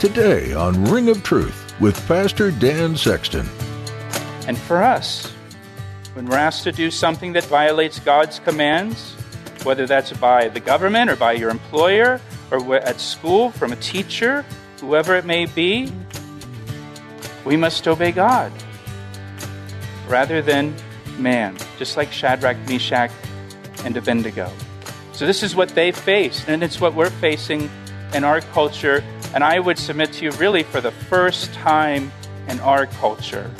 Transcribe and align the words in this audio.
Today 0.00 0.54
on 0.54 0.82
Ring 0.86 1.10
of 1.10 1.22
Truth 1.22 1.74
with 1.78 1.94
Pastor 2.08 2.50
Dan 2.50 2.96
Sexton. 2.96 3.46
And 4.48 4.56
for 4.56 4.82
us, 4.82 5.30
when 6.14 6.24
we're 6.24 6.38
asked 6.38 6.64
to 6.64 6.72
do 6.72 6.90
something 6.90 7.34
that 7.34 7.44
violates 7.44 8.00
God's 8.00 8.38
commands, 8.38 9.12
whether 9.62 9.86
that's 9.86 10.10
by 10.14 10.48
the 10.48 10.58
government 10.58 11.10
or 11.10 11.16
by 11.16 11.32
your 11.32 11.50
employer 11.50 12.18
or 12.50 12.76
at 12.76 12.98
school 12.98 13.50
from 13.50 13.72
a 13.72 13.76
teacher, 13.76 14.42
whoever 14.80 15.16
it 15.16 15.26
may 15.26 15.44
be, 15.44 15.92
we 17.44 17.58
must 17.58 17.86
obey 17.86 18.10
God 18.10 18.50
rather 20.08 20.40
than 20.40 20.74
man, 21.18 21.58
just 21.78 21.98
like 21.98 22.10
Shadrach, 22.10 22.56
Meshach, 22.66 23.10
and 23.84 23.94
Abednego. 23.98 24.50
So, 25.12 25.26
this 25.26 25.42
is 25.42 25.54
what 25.54 25.68
they 25.68 25.92
faced, 25.92 26.48
and 26.48 26.62
it's 26.62 26.80
what 26.80 26.94
we're 26.94 27.10
facing 27.10 27.68
in 28.14 28.24
our 28.24 28.40
culture 28.40 29.04
and 29.34 29.44
I 29.44 29.60
would 29.60 29.78
submit 29.78 30.12
to 30.14 30.24
you, 30.24 30.30
really, 30.32 30.62
for 30.62 30.80
the 30.80 30.90
first 30.90 31.52
time 31.54 32.10
in 32.48 32.60
our 32.60 32.86
culture. 32.86 33.50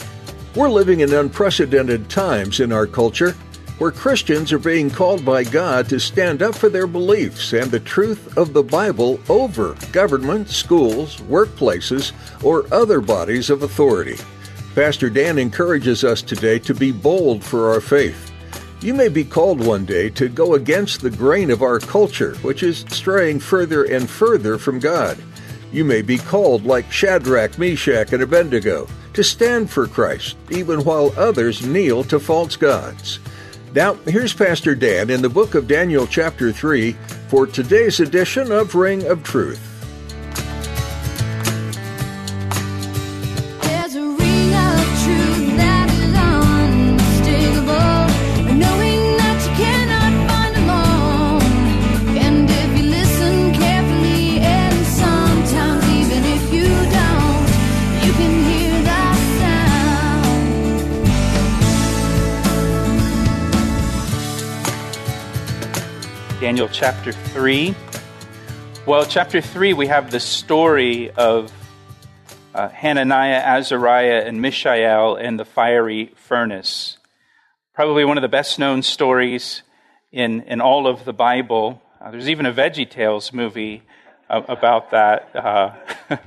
We're 0.54 0.70
living 0.70 1.00
in 1.00 1.12
unprecedented 1.12 2.10
times 2.10 2.60
in 2.60 2.72
our 2.72 2.86
culture 2.86 3.36
where 3.80 3.90
Christians 3.90 4.52
are 4.52 4.58
being 4.58 4.90
called 4.90 5.24
by 5.24 5.42
God 5.42 5.88
to 5.88 5.98
stand 5.98 6.42
up 6.42 6.54
for 6.54 6.68
their 6.68 6.86
beliefs 6.86 7.54
and 7.54 7.70
the 7.70 7.80
truth 7.80 8.36
of 8.36 8.52
the 8.52 8.62
Bible 8.62 9.18
over 9.30 9.74
government, 9.90 10.50
schools, 10.50 11.16
workplaces, 11.22 12.12
or 12.44 12.66
other 12.74 13.00
bodies 13.00 13.48
of 13.48 13.62
authority. 13.62 14.18
Pastor 14.74 15.08
Dan 15.08 15.38
encourages 15.38 16.04
us 16.04 16.20
today 16.20 16.58
to 16.58 16.74
be 16.74 16.92
bold 16.92 17.42
for 17.42 17.72
our 17.72 17.80
faith. 17.80 18.30
You 18.82 18.92
may 18.92 19.08
be 19.08 19.24
called 19.24 19.64
one 19.64 19.86
day 19.86 20.10
to 20.10 20.28
go 20.28 20.54
against 20.54 21.00
the 21.00 21.10
grain 21.10 21.50
of 21.50 21.62
our 21.62 21.78
culture, 21.78 22.34
which 22.42 22.62
is 22.62 22.84
straying 22.88 23.40
further 23.40 23.84
and 23.84 24.08
further 24.08 24.58
from 24.58 24.78
God. 24.78 25.18
You 25.72 25.84
may 25.84 26.02
be 26.02 26.18
called, 26.18 26.64
like 26.64 26.90
Shadrach, 26.90 27.58
Meshach, 27.58 28.12
and 28.12 28.22
Abednego, 28.22 28.88
to 29.14 29.22
stand 29.22 29.70
for 29.70 29.86
Christ, 29.86 30.36
even 30.50 30.84
while 30.84 31.12
others 31.16 31.64
kneel 31.64 32.02
to 32.04 32.18
false 32.18 32.56
gods. 32.56 33.20
Now, 33.72 33.94
here's 34.06 34.34
Pastor 34.34 34.74
Dan 34.74 35.10
in 35.10 35.22
the 35.22 35.28
book 35.28 35.54
of 35.54 35.68
Daniel, 35.68 36.06
chapter 36.06 36.50
3, 36.50 36.92
for 37.28 37.46
today's 37.46 38.00
edition 38.00 38.50
of 38.50 38.74
Ring 38.74 39.06
of 39.06 39.22
Truth. 39.22 39.69
Chapter 66.68 67.12
3. 67.12 67.74
Well, 68.86 69.06
chapter 69.06 69.40
3, 69.40 69.72
we 69.72 69.86
have 69.86 70.10
the 70.10 70.20
story 70.20 71.10
of 71.10 71.52
uh, 72.54 72.68
Hananiah, 72.68 73.40
Azariah, 73.40 74.24
and 74.26 74.42
Mishael 74.42 75.16
in 75.16 75.36
the 75.36 75.44
fiery 75.44 76.12
furnace. 76.16 76.98
Probably 77.74 78.04
one 78.04 78.18
of 78.18 78.22
the 78.22 78.28
best 78.28 78.58
known 78.58 78.82
stories 78.82 79.62
in, 80.12 80.42
in 80.42 80.60
all 80.60 80.86
of 80.86 81.04
the 81.04 81.12
Bible. 81.12 81.80
Uh, 82.00 82.10
there's 82.10 82.28
even 82.28 82.46
a 82.46 82.52
Veggie 82.52 82.88
Tales 82.88 83.32
movie 83.32 83.82
uh, 84.28 84.42
about 84.48 84.90
that. 84.90 85.34
Uh, 85.34 85.74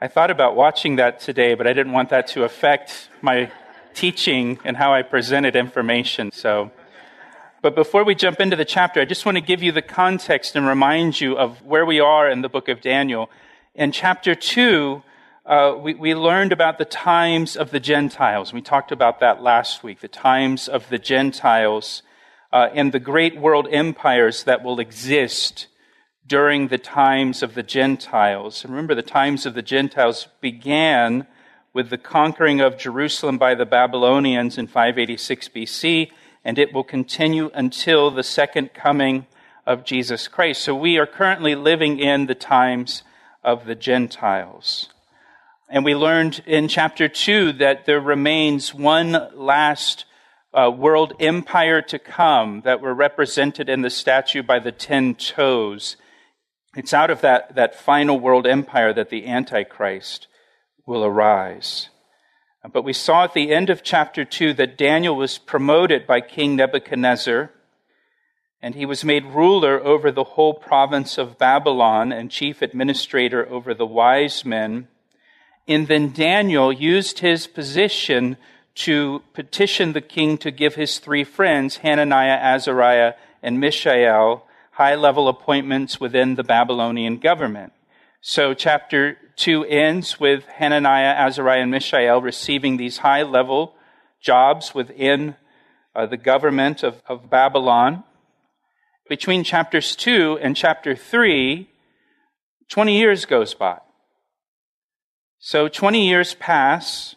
I 0.00 0.08
thought 0.08 0.30
about 0.30 0.56
watching 0.56 0.96
that 0.96 1.20
today, 1.20 1.54
but 1.54 1.66
I 1.66 1.72
didn't 1.72 1.92
want 1.92 2.10
that 2.10 2.26
to 2.28 2.42
affect 2.44 3.08
my 3.20 3.52
teaching 3.94 4.58
and 4.64 4.76
how 4.76 4.92
I 4.94 5.02
presented 5.02 5.54
information. 5.54 6.32
So 6.32 6.72
but 7.62 7.76
before 7.76 8.02
we 8.02 8.16
jump 8.16 8.40
into 8.40 8.56
the 8.56 8.64
chapter, 8.64 9.00
I 9.00 9.04
just 9.04 9.24
want 9.24 9.36
to 9.36 9.40
give 9.40 9.62
you 9.62 9.70
the 9.70 9.82
context 9.82 10.56
and 10.56 10.66
remind 10.66 11.20
you 11.20 11.38
of 11.38 11.62
where 11.62 11.86
we 11.86 12.00
are 12.00 12.28
in 12.28 12.42
the 12.42 12.48
book 12.48 12.68
of 12.68 12.80
Daniel. 12.80 13.30
In 13.76 13.92
chapter 13.92 14.34
2, 14.34 15.00
uh, 15.46 15.76
we, 15.80 15.94
we 15.94 16.12
learned 16.16 16.50
about 16.50 16.78
the 16.78 16.84
times 16.84 17.56
of 17.56 17.70
the 17.70 17.78
Gentiles. 17.78 18.52
We 18.52 18.62
talked 18.62 18.90
about 18.90 19.20
that 19.20 19.44
last 19.44 19.84
week, 19.84 20.00
the 20.00 20.08
times 20.08 20.66
of 20.66 20.88
the 20.88 20.98
Gentiles 20.98 22.02
uh, 22.52 22.68
and 22.74 22.90
the 22.90 22.98
great 22.98 23.38
world 23.38 23.68
empires 23.70 24.42
that 24.42 24.64
will 24.64 24.80
exist 24.80 25.68
during 26.26 26.66
the 26.66 26.78
times 26.78 27.44
of 27.44 27.54
the 27.54 27.62
Gentiles. 27.62 28.64
Remember, 28.64 28.96
the 28.96 29.02
times 29.02 29.46
of 29.46 29.54
the 29.54 29.62
Gentiles 29.62 30.26
began 30.40 31.28
with 31.72 31.90
the 31.90 31.98
conquering 31.98 32.60
of 32.60 32.76
Jerusalem 32.76 33.38
by 33.38 33.54
the 33.54 33.66
Babylonians 33.66 34.58
in 34.58 34.66
586 34.66 35.48
BC 35.48 36.10
and 36.44 36.58
it 36.58 36.72
will 36.72 36.84
continue 36.84 37.50
until 37.54 38.10
the 38.10 38.22
second 38.22 38.74
coming 38.74 39.26
of 39.66 39.84
Jesus 39.84 40.28
Christ. 40.28 40.62
So 40.62 40.74
we 40.74 40.98
are 40.98 41.06
currently 41.06 41.54
living 41.54 41.98
in 41.98 42.26
the 42.26 42.34
times 42.34 43.02
of 43.44 43.66
the 43.66 43.74
Gentiles. 43.74 44.88
And 45.68 45.84
we 45.84 45.94
learned 45.94 46.42
in 46.46 46.68
chapter 46.68 47.08
2 47.08 47.54
that 47.54 47.86
there 47.86 48.00
remains 48.00 48.74
one 48.74 49.16
last 49.34 50.04
uh, 50.52 50.70
world 50.70 51.14
empire 51.18 51.80
to 51.80 51.98
come 51.98 52.62
that 52.64 52.80
were 52.80 52.94
represented 52.94 53.68
in 53.68 53.82
the 53.82 53.90
statue 53.90 54.42
by 54.42 54.58
the 54.58 54.72
ten 54.72 55.14
toes. 55.14 55.96
It's 56.76 56.92
out 56.92 57.10
of 57.10 57.20
that, 57.22 57.54
that 57.54 57.74
final 57.74 58.18
world 58.18 58.46
empire 58.46 58.92
that 58.92 59.10
the 59.10 59.26
Antichrist 59.26 60.26
will 60.86 61.04
arise. 61.04 61.88
But 62.70 62.84
we 62.84 62.92
saw 62.92 63.24
at 63.24 63.34
the 63.34 63.52
end 63.52 63.70
of 63.70 63.82
chapter 63.82 64.24
2 64.24 64.54
that 64.54 64.78
Daniel 64.78 65.16
was 65.16 65.36
promoted 65.38 66.06
by 66.06 66.20
King 66.20 66.54
Nebuchadnezzar, 66.54 67.50
and 68.60 68.76
he 68.76 68.86
was 68.86 69.04
made 69.04 69.24
ruler 69.24 69.80
over 69.80 70.12
the 70.12 70.22
whole 70.22 70.54
province 70.54 71.18
of 71.18 71.38
Babylon 71.38 72.12
and 72.12 72.30
chief 72.30 72.62
administrator 72.62 73.48
over 73.50 73.74
the 73.74 73.86
wise 73.86 74.44
men. 74.44 74.86
And 75.66 75.88
then 75.88 76.12
Daniel 76.12 76.72
used 76.72 77.18
his 77.18 77.48
position 77.48 78.36
to 78.76 79.22
petition 79.32 79.92
the 79.92 80.00
king 80.00 80.38
to 80.38 80.52
give 80.52 80.76
his 80.76 80.98
three 81.00 81.24
friends, 81.24 81.78
Hananiah, 81.78 82.38
Azariah, 82.40 83.14
and 83.42 83.58
Mishael, 83.58 84.46
high 84.72 84.94
level 84.94 85.26
appointments 85.26 86.00
within 86.00 86.36
the 86.36 86.44
Babylonian 86.44 87.18
government. 87.18 87.72
So, 88.20 88.54
chapter 88.54 89.18
2 89.36 89.64
ends 89.64 90.20
with 90.20 90.44
Hananiah, 90.46 91.14
Azariah, 91.14 91.62
and 91.62 91.70
Mishael 91.70 92.20
receiving 92.20 92.76
these 92.76 92.98
high 92.98 93.22
level 93.22 93.74
jobs 94.20 94.74
within 94.74 95.36
uh, 95.94 96.06
the 96.06 96.16
government 96.16 96.82
of, 96.82 97.02
of 97.06 97.28
Babylon. 97.28 98.04
Between 99.08 99.44
chapters 99.44 99.96
2 99.96 100.38
and 100.40 100.56
chapter 100.56 100.94
3, 100.94 101.68
20 102.68 102.98
years 102.98 103.24
goes 103.24 103.54
by. 103.54 103.78
So 105.38 105.68
20 105.68 106.06
years 106.06 106.34
pass. 106.34 107.16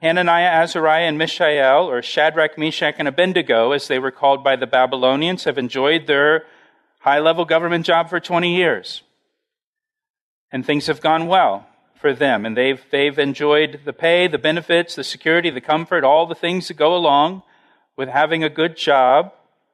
Hananiah, 0.00 0.62
Azariah, 0.62 1.06
and 1.06 1.16
Mishael, 1.16 1.88
or 1.88 2.02
Shadrach, 2.02 2.58
Meshach, 2.58 2.96
and 2.98 3.08
Abednego, 3.08 3.72
as 3.72 3.88
they 3.88 3.98
were 3.98 4.10
called 4.10 4.44
by 4.44 4.56
the 4.56 4.66
Babylonians, 4.66 5.44
have 5.44 5.56
enjoyed 5.56 6.06
their 6.06 6.44
high 7.00 7.20
level 7.20 7.44
government 7.44 7.86
job 7.86 8.10
for 8.10 8.20
20 8.20 8.54
years 8.54 9.02
and 10.54 10.64
things 10.64 10.86
have 10.86 11.00
gone 11.00 11.26
well 11.26 11.66
for 11.96 12.12
them. 12.14 12.46
And 12.46 12.56
they've, 12.56 12.80
they've 12.92 13.18
enjoyed 13.18 13.80
the 13.84 13.92
pay, 13.92 14.28
the 14.28 14.38
benefits, 14.38 14.94
the 14.94 15.02
security, 15.02 15.50
the 15.50 15.60
comfort, 15.60 16.04
all 16.04 16.26
the 16.26 16.36
things 16.36 16.68
that 16.68 16.76
go 16.76 16.94
along 16.94 17.42
with 17.96 18.08
having 18.08 18.44
a 18.44 18.48
good 18.48 18.76
job. 18.76 19.32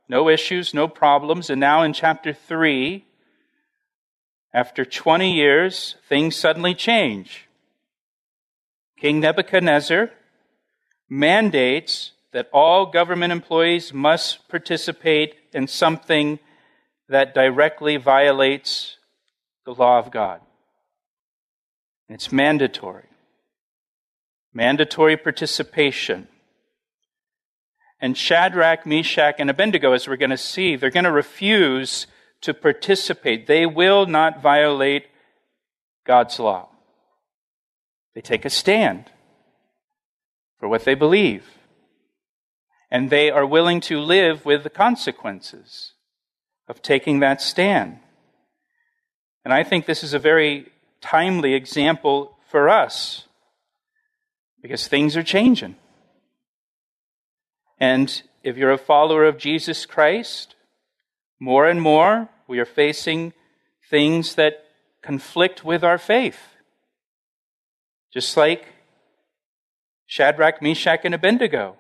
No 0.09 0.31
issues, 0.31 0.73
no 0.73 0.89
problems. 0.89 1.51
And 1.51 1.61
now 1.61 1.83
in 1.83 1.93
chapter 1.93 2.33
3, 2.33 3.05
after 4.55 4.87
20 4.87 5.35
years, 5.35 5.97
things 6.09 6.35
suddenly 6.35 6.75
change. 6.75 7.47
King 8.99 9.21
Nebuchadnezzar 9.21 10.11
mandates 11.11 12.13
that 12.33 12.49
all 12.55 12.87
government 12.87 13.33
employees 13.33 13.93
must 13.93 14.49
participate 14.49 15.35
in 15.53 15.67
something 15.67 16.39
that 17.11 17.35
directly 17.35 17.99
violates 17.99 18.97
the 19.67 19.75
law 19.75 19.99
of 19.99 20.11
God. 20.11 20.41
It's 22.11 22.33
mandatory. 22.33 23.05
Mandatory 24.53 25.17
participation. 25.17 26.27
And 28.01 28.19
Shadrach, 28.19 28.85
Meshach, 28.85 29.37
and 29.39 29.49
Abednego, 29.49 29.93
as 29.93 30.09
we're 30.09 30.17
going 30.17 30.31
to 30.31 30.37
see, 30.37 30.75
they're 30.75 30.91
going 30.91 31.05
to 31.05 31.13
refuse 31.13 32.09
to 32.41 32.53
participate. 32.53 33.47
They 33.47 33.65
will 33.65 34.07
not 34.07 34.43
violate 34.43 35.07
God's 36.05 36.41
law. 36.41 36.69
They 38.15 38.21
take 38.21 38.45
a 38.45 38.51
stand 38.51 39.05
for 40.59 40.69
what 40.69 40.85
they 40.85 40.95
believe. 40.95 41.45
And 42.91 43.09
they 43.09 43.31
are 43.31 43.47
willing 43.47 43.81
to 43.83 44.01
live 44.01 44.45
with 44.45 44.65
the 44.65 44.71
consequences 44.71 45.93
of 46.67 46.83
taking 46.83 47.21
that 47.21 47.41
stand. 47.41 48.01
And 49.45 49.55
I 49.55 49.63
think 49.63 49.87
this 49.87 50.03
is 50.03 50.13
a 50.13 50.19
very 50.19 50.73
timely 51.01 51.55
example 51.55 52.37
for 52.51 52.69
us 52.69 53.27
because 54.63 54.89
things 54.89 55.17
are 55.17 55.23
changing. 55.23 55.77
And 57.79 58.23
if 58.43 58.57
you're 58.57 58.73
a 58.73 58.79
follower 58.79 59.25
of 59.25 59.39
Jesus 59.39 59.87
Christ, 59.87 60.55
more 61.39 61.67
and 61.67 61.81
more 61.81 62.29
we 62.47 62.59
are 62.59 62.67
facing 62.67 63.33
things 63.89 64.35
that 64.35 64.65
conflict 65.03 65.65
with 65.65 65.83
our 65.83 65.99
faith. 65.99 66.41
Just 68.13 68.37
like 68.37 68.67
Shadrach, 70.07 70.61
Meshach, 70.61 71.01
and 71.05 71.15
Abednego. 71.15 71.77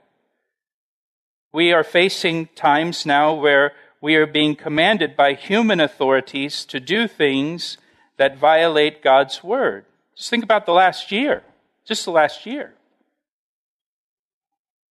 We 1.52 1.72
are 1.72 1.82
facing 1.82 2.46
times 2.54 3.04
now 3.04 3.34
where 3.34 3.72
we 4.00 4.14
are 4.14 4.26
being 4.26 4.54
commanded 4.54 5.16
by 5.16 5.34
human 5.34 5.80
authorities 5.80 6.64
to 6.66 6.78
do 6.78 7.08
things 7.08 7.76
that 8.20 8.36
violate 8.36 9.02
God's 9.02 9.42
word. 9.42 9.86
Just 10.14 10.28
think 10.28 10.44
about 10.44 10.66
the 10.66 10.74
last 10.74 11.10
year, 11.10 11.42
just 11.86 12.04
the 12.04 12.10
last 12.10 12.44
year. 12.44 12.74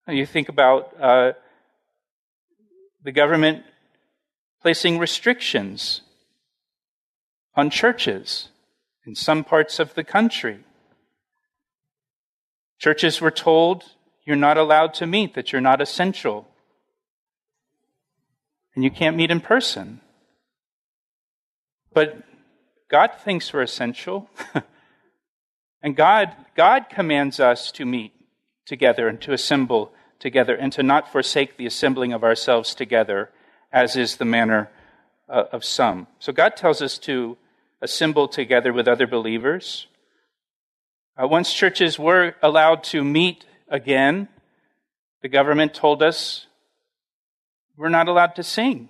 You 0.07 0.25
think 0.25 0.49
about 0.49 0.99
uh, 0.99 1.33
the 3.03 3.11
government 3.11 3.65
placing 4.63 4.97
restrictions 4.97 6.01
on 7.53 7.69
churches 7.69 8.49
in 9.05 9.13
some 9.13 9.43
parts 9.43 9.77
of 9.77 9.93
the 9.93 10.03
country. 10.03 10.63
Churches 12.79 13.21
were 13.21 13.29
told 13.29 13.83
you're 14.25 14.35
not 14.35 14.57
allowed 14.57 14.95
to 14.95 15.05
meet, 15.05 15.35
that 15.35 15.51
you're 15.51 15.61
not 15.61 15.81
essential, 15.81 16.47
and 18.73 18.83
you 18.83 18.89
can't 18.89 19.15
meet 19.15 19.29
in 19.29 19.39
person. 19.39 20.01
But 21.93 22.23
God 22.89 23.12
thinks 23.24 23.53
we're 23.53 23.62
essential. 23.62 24.30
and 25.81 25.95
God, 25.95 26.36
God 26.56 26.88
commands 26.89 27.39
us 27.39 27.71
to 27.74 27.86
meet 27.86 28.13
together 28.65 29.07
and 29.07 29.21
to 29.21 29.31
assemble 29.31 29.91
together 30.18 30.56
and 30.56 30.74
to 30.74 30.83
not 30.83 31.12
forsake 31.12 31.57
the 31.57 31.65
assembling 31.65 32.13
of 32.13 32.24
ourselves 32.24 32.74
together, 32.74 33.30
as 33.71 33.95
is 33.95 34.18
the 34.18 34.25
manner 34.25 34.69
uh, 35.30 35.44
of 35.51 35.63
some. 35.63 36.07
So 36.18 36.33
God 36.33 36.56
tells 36.56 36.81
us 36.81 36.97
to 37.00 37.38
assemble 37.81 38.27
together 38.27 38.74
with 38.74 38.88
other 38.88 39.07
believers. 39.07 39.88
Uh, 41.15 41.27
once 41.27 41.53
churches 41.53 42.00
were 42.00 42.35
allowed 42.42 42.83
to 42.85 43.03
meet 43.03 43.45
again, 43.68 44.27
the 45.21 45.30
government 45.30 45.74
told 45.74 46.01
us 46.01 46.47
we're 47.77 47.89
not 47.89 48.07
allowed 48.07 48.35
to 48.35 48.44
sing 48.44 48.89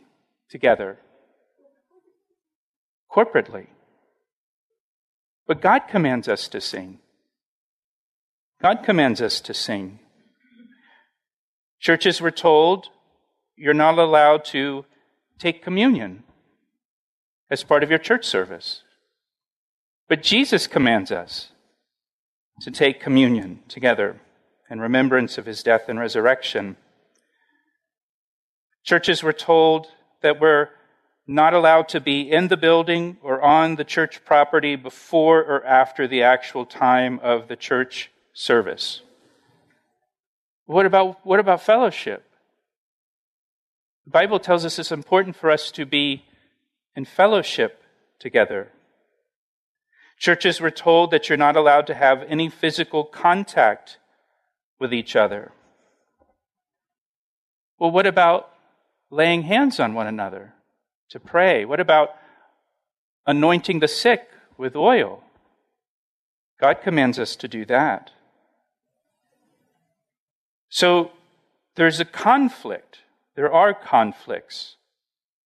together 0.49 0.97
corporately. 3.11 3.67
But 5.49 5.61
God 5.61 5.87
commands 5.87 6.27
us 6.27 6.47
to 6.49 6.61
sing. 6.61 6.99
God 8.61 8.83
commands 8.83 9.19
us 9.19 9.41
to 9.41 9.51
sing. 9.55 9.97
Churches 11.79 12.21
were 12.21 12.29
told 12.29 12.89
you're 13.55 13.73
not 13.73 13.97
allowed 13.97 14.45
to 14.45 14.85
take 15.39 15.63
communion 15.63 16.23
as 17.49 17.63
part 17.63 17.81
of 17.81 17.89
your 17.89 17.97
church 17.97 18.25
service. 18.25 18.83
But 20.07 20.21
Jesus 20.21 20.67
commands 20.67 21.11
us 21.11 21.49
to 22.61 22.69
take 22.69 22.99
communion 22.99 23.61
together 23.67 24.21
in 24.69 24.79
remembrance 24.79 25.39
of 25.39 25.47
his 25.47 25.63
death 25.63 25.85
and 25.87 25.97
resurrection. 25.99 26.77
Churches 28.83 29.23
were 29.23 29.33
told 29.33 29.87
that 30.21 30.39
we're 30.39 30.69
not 31.29 31.53
allowed 31.53 31.87
to 31.87 32.01
be 32.01 32.21
in 32.21 32.47
the 32.47 32.57
building 32.57 33.15
or 33.21 33.39
on 33.39 33.75
the 33.75 33.83
church 33.83 34.25
property 34.25 34.75
before 34.75 35.41
or 35.41 35.63
after 35.63 36.07
the 36.07 36.23
actual 36.23 36.65
time 36.65 37.19
of 37.21 37.47
the 37.47 37.55
church 37.55 38.09
service. 38.33 39.03
What 40.65 40.87
about, 40.87 41.23
what 41.23 41.39
about 41.39 41.61
fellowship? 41.61 42.23
The 44.05 44.11
Bible 44.11 44.39
tells 44.39 44.65
us 44.65 44.79
it's 44.79 44.91
important 44.91 45.35
for 45.35 45.51
us 45.51 45.69
to 45.73 45.85
be 45.85 46.23
in 46.95 47.05
fellowship 47.05 47.83
together. 48.17 48.69
Churches 50.17 50.59
were 50.59 50.71
told 50.71 51.11
that 51.11 51.29
you're 51.29 51.37
not 51.37 51.55
allowed 51.55 51.85
to 51.87 51.93
have 51.93 52.23
any 52.27 52.49
physical 52.49 53.03
contact 53.03 53.99
with 54.79 54.91
each 54.91 55.15
other. 55.15 55.51
Well, 57.77 57.91
what 57.91 58.07
about 58.07 58.49
laying 59.11 59.43
hands 59.43 59.79
on 59.79 59.93
one 59.93 60.07
another? 60.07 60.55
To 61.09 61.19
pray? 61.19 61.65
What 61.65 61.79
about 61.79 62.15
anointing 63.25 63.79
the 63.79 63.87
sick 63.87 64.29
with 64.57 64.75
oil? 64.75 65.23
God 66.59 66.81
commands 66.81 67.19
us 67.19 67.35
to 67.37 67.47
do 67.47 67.65
that. 67.65 68.11
So 70.69 71.11
there's 71.75 71.99
a 71.99 72.05
conflict. 72.05 72.99
There 73.35 73.51
are 73.51 73.73
conflicts 73.73 74.75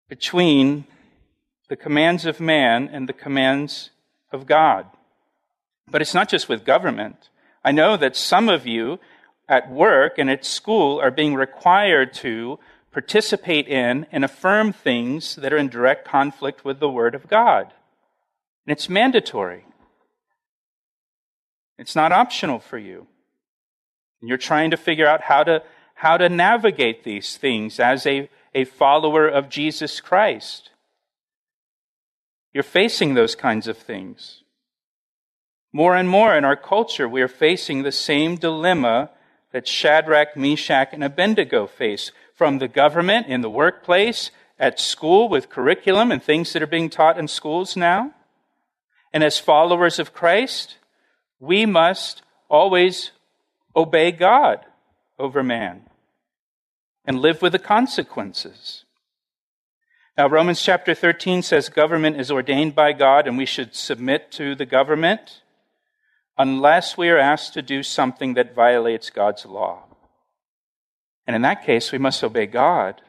between 0.10 0.86
the 1.70 1.76
commands 1.76 2.26
of 2.26 2.40
man 2.40 2.90
and 2.92 3.08
the 3.08 3.14
commands 3.14 3.92
of 4.32 4.46
God. 4.46 4.86
But 5.90 6.02
it's 6.02 6.14
not 6.14 6.30
just 6.30 6.50
with 6.50 6.66
government. 6.66 7.30
I 7.64 7.72
know 7.72 7.96
that 7.98 8.16
some 8.16 8.50
of 8.50 8.68
you 8.68 9.00
at 9.48 9.72
work 9.72 10.18
and 10.18 10.30
at 10.30 10.46
school 10.46 11.00
are 11.00 11.12
being 11.12 11.36
required 11.36 12.14
to 12.14 12.60
participate 12.94 13.68
in, 13.68 14.06
and 14.12 14.24
affirm 14.24 14.72
things 14.72 15.36
that 15.36 15.52
are 15.52 15.58
in 15.58 15.68
direct 15.68 16.08
conflict 16.08 16.64
with 16.64 16.80
the 16.80 16.90
Word 16.90 17.16
of 17.16 17.28
God. 17.28 17.74
And 18.66 18.72
it's 18.72 18.88
mandatory. 18.88 19.66
It's 21.78 21.96
not 21.96 22.12
optional 22.12 22.60
for 22.60 22.78
you. 22.78 23.08
And 24.22 24.30
you're 24.30 24.38
trying 24.38 24.72
to 24.72 24.78
figure 24.78 25.08
out 25.08 25.22
how 25.22 25.44
to, 25.44 25.64
how 25.96 26.18
to 26.18 26.30
navigate 26.30 27.04
these 27.04 27.36
things 27.36 27.80
as 27.80 28.06
a, 28.06 28.30
a 28.54 28.64
follower 28.64 29.28
of 29.28 29.50
Jesus 29.50 30.00
Christ. 30.00 30.70
You're 32.54 32.64
facing 32.64 33.16
those 33.16 33.36
kinds 33.36 33.68
of 33.68 33.78
things. 33.78 34.44
More 35.74 35.96
and 35.96 36.08
more 36.08 36.38
in 36.38 36.46
our 36.46 36.56
culture, 36.56 37.10
we 37.10 37.24
are 37.24 37.28
facing 37.28 37.82
the 37.82 37.92
same 37.92 38.36
dilemma 38.36 39.10
that 39.52 39.68
Shadrach, 39.68 40.38
Meshach, 40.38 40.90
and 40.94 41.04
Abednego 41.04 41.66
face 41.66 42.12
from 42.44 42.60
the 42.60 42.68
government 42.68 43.26
in 43.28 43.40
the 43.40 43.50
workplace, 43.50 44.30
at 44.60 44.78
school 44.78 45.30
with 45.30 45.50
curriculum 45.50 46.12
and 46.12 46.22
things 46.22 46.52
that 46.52 46.62
are 46.62 46.68
being 46.68 46.90
taught 46.90 47.18
in 47.18 47.26
schools 47.26 47.78
now. 47.78 48.14
And 49.14 49.24
as 49.24 49.40
followers 49.40 49.98
of 49.98 50.14
Christ, 50.14 50.76
we 51.40 51.66
must 51.66 52.22
always 52.50 53.12
obey 53.74 54.12
God 54.12 54.60
over 55.18 55.42
man 55.42 55.84
and 57.06 57.22
live 57.22 57.42
with 57.42 57.54
the 57.54 57.60
consequences. 57.60 58.84
Now, 60.18 60.28
Romans 60.28 60.62
chapter 60.62 60.94
13 60.94 61.44
says 61.44 61.70
government 61.70 62.20
is 62.20 62.30
ordained 62.30 62.76
by 62.76 62.92
God 62.92 63.26
and 63.26 63.38
we 63.38 63.46
should 63.46 63.74
submit 63.74 64.34
to 64.34 64.54
the 64.54 64.66
government 64.66 65.44
unless 66.38 66.98
we 66.98 67.08
are 67.08 67.18
asked 67.18 67.54
to 67.54 67.62
do 67.62 67.84
something 67.84 68.34
that 68.34 68.54
violates 68.54 69.10
God's 69.10 69.46
law. 69.46 69.86
And 71.26 71.36
in 71.36 71.42
that 71.44 71.66
case, 71.66 71.92
we 71.92 71.98
must 71.98 72.24
obey 72.24 72.46
God 72.46 73.02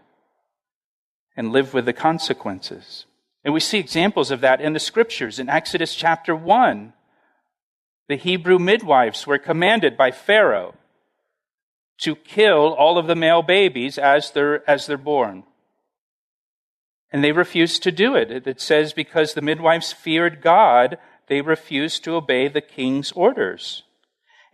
and 1.36 1.52
live 1.52 1.74
with 1.74 1.84
the 1.84 1.92
consequences. 1.92 3.06
And 3.44 3.52
we 3.52 3.60
see 3.60 3.78
examples 3.78 4.30
of 4.30 4.40
that 4.40 4.60
in 4.60 4.72
the 4.72 4.80
scriptures. 4.80 5.38
In 5.38 5.48
Exodus 5.48 5.94
chapter 5.94 6.34
1, 6.34 6.92
the 8.08 8.16
Hebrew 8.16 8.58
midwives 8.58 9.26
were 9.26 9.38
commanded 9.38 9.96
by 9.96 10.10
Pharaoh 10.10 10.74
to 11.98 12.16
kill 12.16 12.74
all 12.74 12.98
of 12.98 13.06
the 13.06 13.16
male 13.16 13.42
babies 13.42 13.98
as 13.98 14.30
they're, 14.30 14.68
as 14.68 14.86
they're 14.86 14.96
born. 14.96 15.44
And 17.12 17.22
they 17.22 17.32
refused 17.32 17.82
to 17.84 17.92
do 17.92 18.16
it. 18.16 18.46
It 18.46 18.60
says 18.60 18.92
because 18.92 19.34
the 19.34 19.40
midwives 19.40 19.92
feared 19.92 20.42
God, 20.42 20.98
they 21.28 21.40
refused 21.40 22.04
to 22.04 22.16
obey 22.16 22.48
the 22.48 22.60
king's 22.60 23.12
orders. 23.12 23.83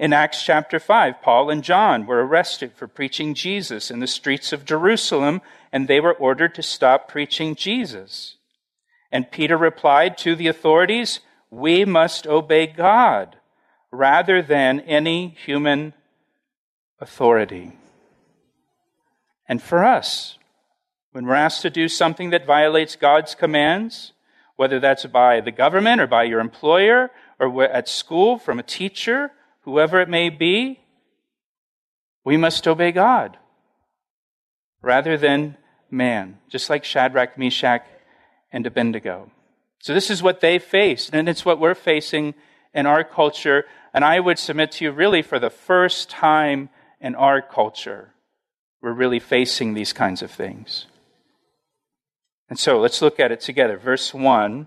In 0.00 0.14
Acts 0.14 0.42
chapter 0.42 0.80
5, 0.80 1.20
Paul 1.20 1.50
and 1.50 1.62
John 1.62 2.06
were 2.06 2.24
arrested 2.24 2.72
for 2.72 2.88
preaching 2.88 3.34
Jesus 3.34 3.90
in 3.90 4.00
the 4.00 4.06
streets 4.06 4.50
of 4.50 4.64
Jerusalem, 4.64 5.42
and 5.72 5.86
they 5.86 6.00
were 6.00 6.14
ordered 6.14 6.54
to 6.54 6.62
stop 6.62 7.06
preaching 7.06 7.54
Jesus. 7.54 8.36
And 9.12 9.30
Peter 9.30 9.58
replied 9.58 10.16
to 10.18 10.34
the 10.34 10.46
authorities, 10.46 11.20
We 11.50 11.84
must 11.84 12.26
obey 12.26 12.66
God 12.66 13.36
rather 13.92 14.40
than 14.40 14.80
any 14.80 15.36
human 15.44 15.92
authority. 16.98 17.72
And 19.46 19.60
for 19.60 19.84
us, 19.84 20.38
when 21.12 21.26
we're 21.26 21.34
asked 21.34 21.60
to 21.60 21.68
do 21.68 21.88
something 21.88 22.30
that 22.30 22.46
violates 22.46 22.96
God's 22.96 23.34
commands, 23.34 24.14
whether 24.56 24.80
that's 24.80 25.04
by 25.04 25.42
the 25.42 25.52
government 25.52 26.00
or 26.00 26.06
by 26.06 26.22
your 26.22 26.40
employer 26.40 27.10
or 27.38 27.64
at 27.64 27.86
school 27.86 28.38
from 28.38 28.58
a 28.58 28.62
teacher, 28.62 29.32
whoever 29.70 30.00
it 30.00 30.08
may 30.08 30.30
be, 30.30 30.80
we 32.24 32.36
must 32.36 32.66
obey 32.66 32.90
God 32.90 33.36
rather 34.82 35.16
than 35.16 35.56
man, 35.90 36.38
just 36.48 36.68
like 36.68 36.84
Shadrach, 36.84 37.38
Meshach, 37.38 37.86
and 38.52 38.66
Abednego. 38.66 39.30
So 39.78 39.94
this 39.94 40.10
is 40.10 40.22
what 40.22 40.40
they 40.40 40.58
faced, 40.58 41.14
and 41.14 41.28
it's 41.28 41.44
what 41.44 41.60
we're 41.60 41.74
facing 41.74 42.34
in 42.74 42.86
our 42.86 43.04
culture. 43.04 43.64
And 43.94 44.04
I 44.04 44.18
would 44.18 44.38
submit 44.38 44.72
to 44.72 44.84
you, 44.84 44.90
really, 44.90 45.22
for 45.22 45.38
the 45.38 45.50
first 45.50 46.10
time 46.10 46.68
in 47.00 47.14
our 47.14 47.40
culture, 47.40 48.12
we're 48.82 48.92
really 48.92 49.20
facing 49.20 49.74
these 49.74 49.92
kinds 49.92 50.20
of 50.20 50.30
things. 50.30 50.86
And 52.48 52.58
so 52.58 52.80
let's 52.80 53.00
look 53.00 53.20
at 53.20 53.30
it 53.30 53.40
together. 53.40 53.76
Verse 53.78 54.12
1. 54.12 54.66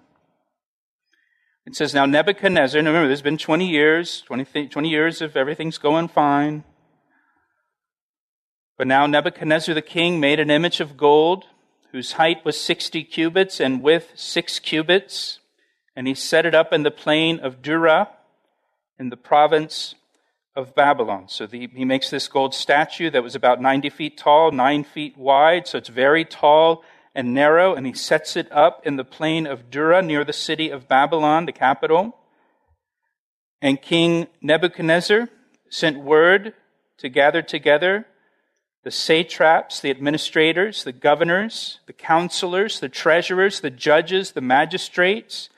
It 1.66 1.76
says, 1.76 1.94
Now 1.94 2.06
Nebuchadnezzar, 2.06 2.78
remember, 2.80 3.08
there's 3.08 3.22
been 3.22 3.38
20 3.38 3.68
years, 3.68 4.22
20, 4.26 4.68
20 4.68 4.90
years 4.90 5.22
of 5.22 5.38
everything's 5.38 5.78
going 5.78 6.10
fine. 6.10 6.64
But 8.78 8.88
now 8.88 9.06
Nebuchadnezzar 9.06 9.74
the 9.74 9.82
king 9.82 10.20
made 10.20 10.40
an 10.40 10.50
image 10.50 10.82
of 10.82 10.98
gold 10.98 11.46
whose 11.92 12.14
height 12.14 12.44
was 12.44 12.60
60 12.60 13.04
cubits 13.04 13.60
and 13.60 13.82
width 13.82 14.12
6 14.16 14.60
cubits, 14.60 15.40
and 15.96 16.08
he 16.08 16.16
set 16.16 16.46
it 16.46 16.56
up 16.56 16.74
in 16.74 16.84
the 16.84 16.92
plain 16.92 17.40
of 17.40 17.62
Dura 17.62 18.10
in 19.00 19.10
the 19.10 19.18
province 19.18 19.96
of 20.56 20.76
Babylon. 20.76 21.30
So 21.30 21.46
the, 21.46 21.70
he 21.74 21.86
makes 21.86 22.10
this 22.10 22.28
gold 22.28 22.54
statue 22.54 23.10
that 23.12 23.24
was 23.24 23.36
about 23.36 23.62
90 23.62 23.90
feet 23.90 24.18
tall, 24.18 24.52
9 24.52 24.84
feet 24.84 25.18
wide, 25.18 25.68
so 25.68 25.78
it's 25.78 25.90
very 25.90 26.26
tall 26.26 26.84
and 27.16 27.34
narrow, 27.34 27.76
and 27.76 27.86
he 27.86 27.94
sets 27.94 28.36
it 28.36 28.52
up 28.52 28.82
in 28.86 28.96
the 28.96 29.04
plain 29.04 29.46
of 29.46 29.70
Dura 29.70 30.02
near 30.02 30.24
the 30.24 30.34
city 30.34 30.70
of 30.70 30.88
Babylon, 30.88 31.46
the 31.46 31.52
capital. 31.52 32.18
And 33.62 33.82
King 33.82 34.28
Nebuchadnezzar 34.42 35.30
sent 35.70 36.00
word 36.00 36.54
to 36.98 37.10
gather 37.10 37.42
together 37.42 38.06
the 38.84 38.92
satraps, 38.92 39.80
the 39.80 39.90
administrators, 39.90 40.84
the 40.84 40.92
governors, 40.92 41.80
the 41.86 41.94
counselors, 41.94 42.80
the 42.80 42.90
treasurers, 42.90 43.62
the 43.62 43.70
judges, 43.70 44.32
the 44.32 44.42
magistrates, 44.42 45.50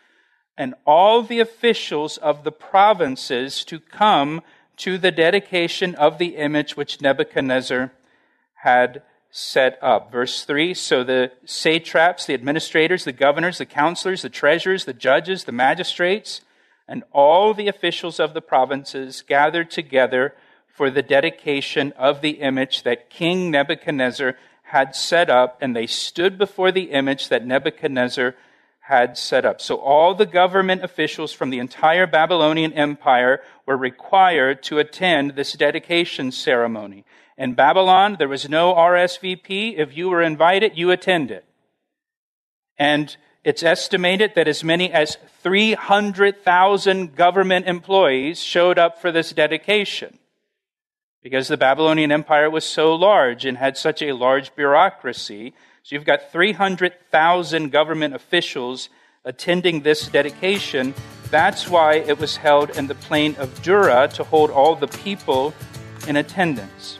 and 0.58 0.76
all 0.86 1.24
the 1.24 1.40
officials 1.40 2.18
of 2.18 2.44
the 2.44 2.52
provinces 2.52 3.66
to 3.66 3.80
come 3.80 4.42
to 4.78 4.98
the 4.98 5.12
dedication 5.12 5.96
of 5.96 6.18
the 6.18 6.36
image 6.36 6.78
which 6.78 7.02
Nebuchadnezzar 7.02 7.92
had 8.64 9.02
set 9.38 9.77
up. 9.82 10.13
Verse 10.13 10.46
3 10.46 10.74
So 10.74 11.04
the 11.04 11.30
satraps, 11.44 12.25
the 12.25 12.34
administrators, 12.34 13.04
the 13.04 13.12
governors, 13.12 13.58
the 13.58 13.65
counselors, 13.65 14.22
the 14.22 14.30
treasurers, 14.30 14.86
the 14.86 14.94
judges, 14.94 15.44
the 15.44 15.51
magistrates, 15.51 16.39
and 16.88 17.04
all 17.12 17.54
the 17.54 17.68
officials 17.68 18.18
of 18.18 18.34
the 18.34 18.42
provinces 18.42 19.22
gathered 19.27 19.70
together 19.70 20.34
for 20.68 20.89
the 20.89 21.01
dedication 21.01 21.92
of 21.98 22.22
the 22.22 22.42
image 22.42 22.84
that 22.84 23.10
King 23.10 23.51
Nebuchadnezzar 23.51 24.38
had 24.63 24.96
set 24.96 25.30
up, 25.30 25.58
and 25.60 25.75
they 25.75 25.88
stood 25.88 26.38
before 26.38 26.72
the 26.72 26.92
image 26.92 27.27
that 27.27 27.46
Nebuchadnezzar 27.46 28.36
had 28.80 29.18
set 29.18 29.44
up. 29.44 29.60
So 29.60 29.75
all 29.75 30.15
the 30.15 30.25
government 30.25 30.82
officials 30.82 31.34
from 31.34 31.50
the 31.50 31.60
entire 31.60 32.08
Babylonian 32.08 32.72
Empire 32.72 33.42
were 33.65 33.75
required 33.75 34.63
to 34.63 34.80
attend 34.80 35.32
this 35.32 35.54
dedication 35.54 36.32
ceremony. 36.32 37.04
In 37.38 37.54
Babylon, 37.54 38.15
there 38.18 38.30
was 38.30 38.48
no 38.48 38.74
RSVP. 38.74 39.77
If 39.77 39.96
you 39.96 40.10
were 40.10 40.22
invited, 40.22 40.77
you 40.77 40.92
attended. 40.92 41.44
And 42.77 43.15
it's 43.44 43.63
estimated 43.63 44.34
that 44.36 44.48
as 44.48 44.63
many 44.63 44.92
as 44.92 45.18
300,000 45.44 47.15
government 47.15 47.68
employees 47.68 48.42
showed 48.42 48.80
up 48.80 49.01
for 49.01 49.12
this 49.12 49.32
dedication 49.34 50.18
because 51.25 51.48
the 51.48 51.58
Babylonian 51.58 52.12
Empire 52.12 52.51
was 52.51 52.63
so 52.63 52.94
large 52.94 53.46
and 53.46 53.58
had 53.58 53.75
such 53.75 54.04
a 54.04 54.12
large 54.12 54.56
bureaucracy. 54.56 55.56
So 55.82 55.96
you've 55.96 56.06
got 56.06 56.32
300,000 56.32 57.72
government 57.72 58.13
officials 58.13 58.89
attending 59.24 59.82
this 59.82 60.08
dedication. 60.08 60.94
That's 61.32 61.68
why 61.68 61.96
it 61.96 62.20
was 62.20 62.38
held 62.38 62.70
in 62.77 62.86
the 62.86 62.94
plain 62.94 63.36
of 63.38 63.63
Dura 63.63 64.08
to 64.10 64.24
hold 64.24 64.51
all 64.51 64.75
the 64.75 64.88
people 64.88 65.51
in 66.08 66.15
attendance. 66.15 67.00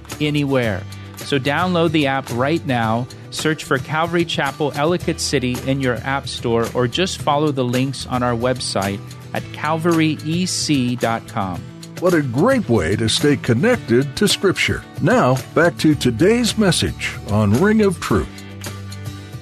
anywhere. 0.21 0.83
So 1.17 1.39
download 1.39 1.91
the 1.91 2.07
app 2.07 2.29
right 2.31 2.65
now, 2.65 3.07
search 3.29 3.63
for 3.63 3.77
Calvary 3.77 4.25
Chapel, 4.25 4.71
Ellicott 4.75 5.19
City 5.19 5.55
in 5.65 5.81
your 5.81 5.97
app 5.97 6.27
store, 6.27 6.67
or 6.73 6.87
just 6.87 7.21
follow 7.21 7.51
the 7.51 7.63
links 7.63 8.07
on 8.07 8.23
our 8.23 8.35
website 8.35 8.99
at 9.33 9.43
calvaryec.com. 9.43 11.61
What 11.99 12.15
a 12.15 12.23
great 12.23 12.67
way 12.67 12.95
to 12.95 13.07
stay 13.07 13.37
connected 13.37 14.17
to 14.17 14.27
Scripture. 14.27 14.83
Now, 15.01 15.37
back 15.53 15.77
to 15.77 15.93
today's 15.93 16.57
message 16.57 17.15
on 17.29 17.51
Ring 17.61 17.81
of 17.81 17.99
Truth. 17.99 18.27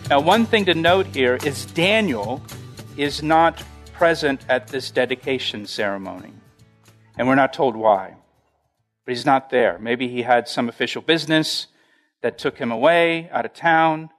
Now, 0.09 0.19
one 0.19 0.45
thing 0.45 0.65
to 0.65 0.73
note 0.73 1.07
here 1.07 1.37
is 1.45 1.65
Daniel 1.67 2.41
is 2.97 3.23
not 3.23 3.63
present 3.93 4.43
at 4.49 4.67
this 4.67 4.91
dedication 4.91 5.65
ceremony. 5.65 6.33
And 7.17 7.27
we're 7.27 7.35
not 7.35 7.53
told 7.53 7.75
why. 7.75 8.15
But 9.05 9.15
he's 9.15 9.25
not 9.25 9.49
there. 9.49 9.77
Maybe 9.79 10.07
he 10.07 10.21
had 10.23 10.47
some 10.47 10.69
official 10.69 11.01
business 11.01 11.67
that 12.21 12.37
took 12.37 12.57
him 12.57 12.71
away 12.71 13.29
out 13.31 13.45
of 13.45 13.53
town, 13.53 14.09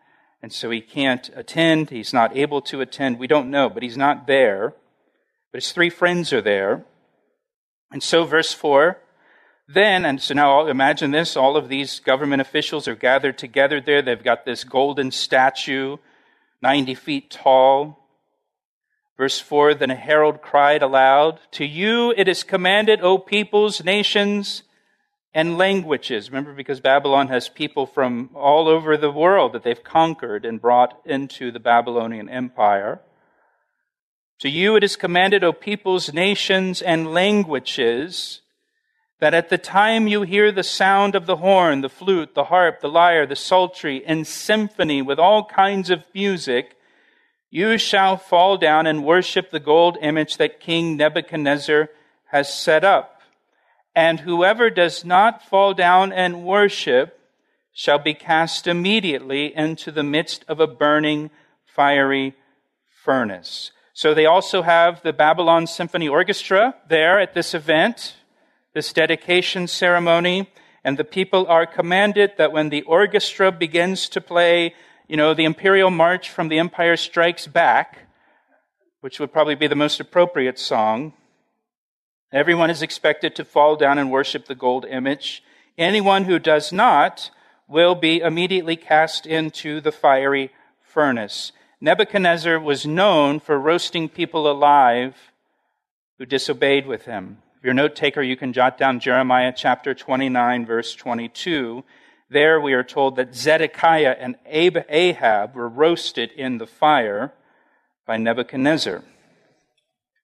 and 0.42 0.52
so 0.52 0.70
he 0.70 0.80
can't 0.80 1.30
attend. 1.34 1.90
He's 1.90 2.12
not 2.12 2.36
able 2.36 2.62
to 2.62 2.80
attend. 2.80 3.18
We 3.18 3.26
don't 3.26 3.50
know, 3.50 3.68
but 3.68 3.82
he's 3.82 3.96
not 3.96 4.26
there. 4.26 4.74
But 5.52 5.62
his 5.62 5.72
three 5.72 5.90
friends 5.90 6.32
are 6.32 6.40
there. 6.40 6.84
And 7.92 8.02
so, 8.02 8.24
verse 8.24 8.52
4 8.52 8.98
then, 9.72 10.04
and 10.04 10.20
so 10.20 10.34
now 10.34 10.66
imagine 10.66 11.12
this 11.12 11.36
all 11.36 11.56
of 11.56 11.68
these 11.68 12.00
government 12.00 12.40
officials 12.40 12.88
are 12.88 12.96
gathered 12.96 13.38
together 13.38 13.80
there. 13.80 14.02
They've 14.02 14.22
got 14.22 14.44
this 14.44 14.64
golden 14.64 15.12
statue, 15.12 15.96
90 16.60 16.96
feet 16.96 17.30
tall. 17.30 17.96
Verse 19.16 19.38
4 19.38 19.74
Then 19.74 19.92
a 19.92 19.94
herald 19.94 20.42
cried 20.42 20.82
aloud, 20.82 21.38
To 21.52 21.64
you 21.64 22.12
it 22.16 22.26
is 22.26 22.42
commanded, 22.42 23.00
O 23.00 23.16
peoples, 23.16 23.84
nations, 23.84 24.64
and 25.32 25.56
languages. 25.56 26.30
Remember, 26.30 26.52
because 26.52 26.80
Babylon 26.80 27.28
has 27.28 27.48
people 27.48 27.86
from 27.86 28.30
all 28.34 28.68
over 28.68 28.96
the 28.96 29.10
world 29.10 29.52
that 29.52 29.62
they've 29.62 29.82
conquered 29.82 30.44
and 30.44 30.60
brought 30.60 31.00
into 31.04 31.50
the 31.50 31.60
Babylonian 31.60 32.28
Empire. 32.28 33.00
To 34.40 34.48
you 34.48 34.74
it 34.76 34.82
is 34.82 34.96
commanded, 34.96 35.44
O 35.44 35.52
peoples, 35.52 36.12
nations, 36.12 36.82
and 36.82 37.12
languages, 37.12 38.40
that 39.20 39.34
at 39.34 39.50
the 39.50 39.58
time 39.58 40.08
you 40.08 40.22
hear 40.22 40.50
the 40.50 40.62
sound 40.62 41.14
of 41.14 41.26
the 41.26 41.36
horn, 41.36 41.82
the 41.82 41.90
flute, 41.90 42.34
the 42.34 42.44
harp, 42.44 42.80
the 42.80 42.88
lyre, 42.88 43.26
the 43.26 43.36
psaltery, 43.36 44.02
and 44.04 44.26
symphony 44.26 45.02
with 45.02 45.18
all 45.18 45.44
kinds 45.44 45.90
of 45.90 46.02
music, 46.14 46.76
you 47.50 47.76
shall 47.76 48.16
fall 48.16 48.56
down 48.56 48.86
and 48.86 49.04
worship 49.04 49.50
the 49.50 49.60
gold 49.60 49.98
image 50.00 50.38
that 50.38 50.60
King 50.60 50.96
Nebuchadnezzar 50.96 51.90
has 52.26 52.52
set 52.52 52.82
up. 52.82 53.19
And 54.00 54.20
whoever 54.20 54.70
does 54.70 55.04
not 55.04 55.44
fall 55.44 55.74
down 55.74 56.10
and 56.10 56.42
worship 56.42 57.20
shall 57.70 57.98
be 57.98 58.14
cast 58.14 58.66
immediately 58.66 59.54
into 59.54 59.92
the 59.92 60.02
midst 60.02 60.42
of 60.48 60.58
a 60.58 60.66
burning, 60.66 61.28
fiery 61.66 62.34
furnace. 63.04 63.72
So 63.92 64.14
they 64.14 64.24
also 64.24 64.62
have 64.62 65.02
the 65.02 65.12
Babylon 65.12 65.66
Symphony 65.66 66.08
Orchestra 66.08 66.76
there 66.88 67.20
at 67.20 67.34
this 67.34 67.52
event, 67.52 68.14
this 68.72 68.90
dedication 68.90 69.66
ceremony, 69.66 70.50
and 70.82 70.96
the 70.96 71.04
people 71.04 71.46
are 71.46 71.66
commanded 71.66 72.30
that 72.38 72.52
when 72.52 72.70
the 72.70 72.80
orchestra 72.84 73.52
begins 73.52 74.08
to 74.08 74.22
play, 74.22 74.74
you 75.08 75.18
know, 75.18 75.34
the 75.34 75.44
imperial 75.44 75.90
march 75.90 76.30
from 76.30 76.48
the 76.48 76.58
Empire 76.58 76.96
Strikes 76.96 77.46
Back, 77.46 78.08
which 79.02 79.20
would 79.20 79.30
probably 79.30 79.56
be 79.56 79.66
the 79.66 79.76
most 79.76 80.00
appropriate 80.00 80.58
song. 80.58 81.12
Everyone 82.32 82.70
is 82.70 82.80
expected 82.80 83.34
to 83.34 83.44
fall 83.44 83.74
down 83.74 83.98
and 83.98 84.10
worship 84.10 84.46
the 84.46 84.54
gold 84.54 84.84
image. 84.84 85.42
Anyone 85.76 86.24
who 86.24 86.38
does 86.38 86.72
not 86.72 87.32
will 87.66 87.96
be 87.96 88.20
immediately 88.20 88.76
cast 88.76 89.26
into 89.26 89.80
the 89.80 89.90
fiery 89.90 90.50
furnace. 90.80 91.50
Nebuchadnezzar 91.80 92.60
was 92.60 92.86
known 92.86 93.40
for 93.40 93.58
roasting 93.58 94.08
people 94.08 94.48
alive 94.48 95.16
who 96.18 96.26
disobeyed 96.26 96.86
with 96.86 97.04
him. 97.04 97.38
If 97.56 97.64
you're 97.64 97.72
a 97.72 97.74
note 97.74 97.96
taker, 97.96 98.22
you 98.22 98.36
can 98.36 98.52
jot 98.52 98.78
down 98.78 99.00
Jeremiah 99.00 99.52
chapter 99.56 99.92
29, 99.92 100.66
verse 100.66 100.94
22. 100.94 101.82
There 102.28 102.60
we 102.60 102.74
are 102.74 102.84
told 102.84 103.16
that 103.16 103.34
Zedekiah 103.34 104.16
and 104.18 104.36
Ahab 104.46 105.56
were 105.56 105.68
roasted 105.68 106.30
in 106.30 106.58
the 106.58 106.66
fire 106.66 107.32
by 108.06 108.18
Nebuchadnezzar. 108.18 109.02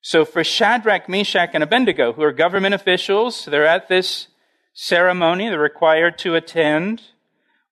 So 0.09 0.25
for 0.25 0.45
Shadrach, 0.45 1.09
Meshach, 1.09 1.51
and 1.53 1.65
Abednego, 1.65 2.13
who 2.13 2.23
are 2.23 2.31
government 2.31 2.77
officials, 2.77 3.45
they're 3.45 3.67
at 3.67 3.89
this 3.89 4.29
ceremony, 4.73 5.49
they're 5.49 5.59
required 5.59 6.17
to 6.19 6.37
attend. 6.37 7.03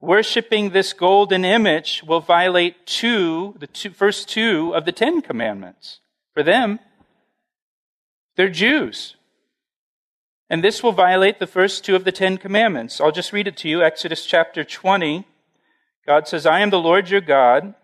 Worshipping 0.01 0.71
this 0.71 0.93
golden 0.93 1.45
image 1.45 2.03
will 2.05 2.19
violate 2.19 2.89
two, 2.89 3.55
the 3.61 3.69
two, 3.69 3.91
first 3.91 4.29
two 4.29 4.75
of 4.75 4.85
the 4.85 4.91
Ten 4.91 5.23
Commandments. 5.23 6.01
For 6.33 6.43
them, 6.43 6.81
they're 8.35 8.49
Jews. 8.49 9.15
And 10.51 10.65
this 10.65 10.83
will 10.83 10.91
violate 10.91 11.39
the 11.39 11.47
first 11.47 11.85
two 11.85 11.95
of 11.95 12.03
the 12.03 12.11
Ten 12.11 12.37
Commandments. 12.37 13.01
I'll 13.01 13.13
just 13.13 13.33
read 13.33 13.47
it 13.47 13.57
to 13.59 13.69
you 13.69 13.81
Exodus 13.81 14.27
chapter 14.27 14.65
20. 14.65 15.25
God 16.05 16.27
says, 16.27 16.47
I 16.47 16.59
am 16.63 16.71
the 16.71 16.81
Lord 16.81 17.11
your 17.11 17.21
God, 17.21 17.75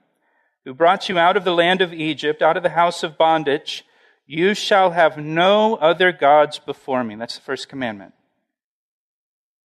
who 0.64 0.74
brought 0.74 1.08
you 1.08 1.20
out 1.20 1.36
of 1.36 1.44
the 1.44 1.54
land 1.54 1.80
of 1.80 1.94
Egypt, 1.94 2.42
out 2.42 2.56
of 2.56 2.64
the 2.64 2.70
house 2.70 3.04
of 3.04 3.16
bondage. 3.16 3.84
You 4.32 4.54
shall 4.54 4.92
have 4.92 5.16
no 5.16 5.74
other 5.74 6.12
gods 6.12 6.60
before 6.60 7.02
me. 7.02 7.16
That's 7.16 7.34
the 7.34 7.40
first 7.40 7.68
commandment. 7.68 8.14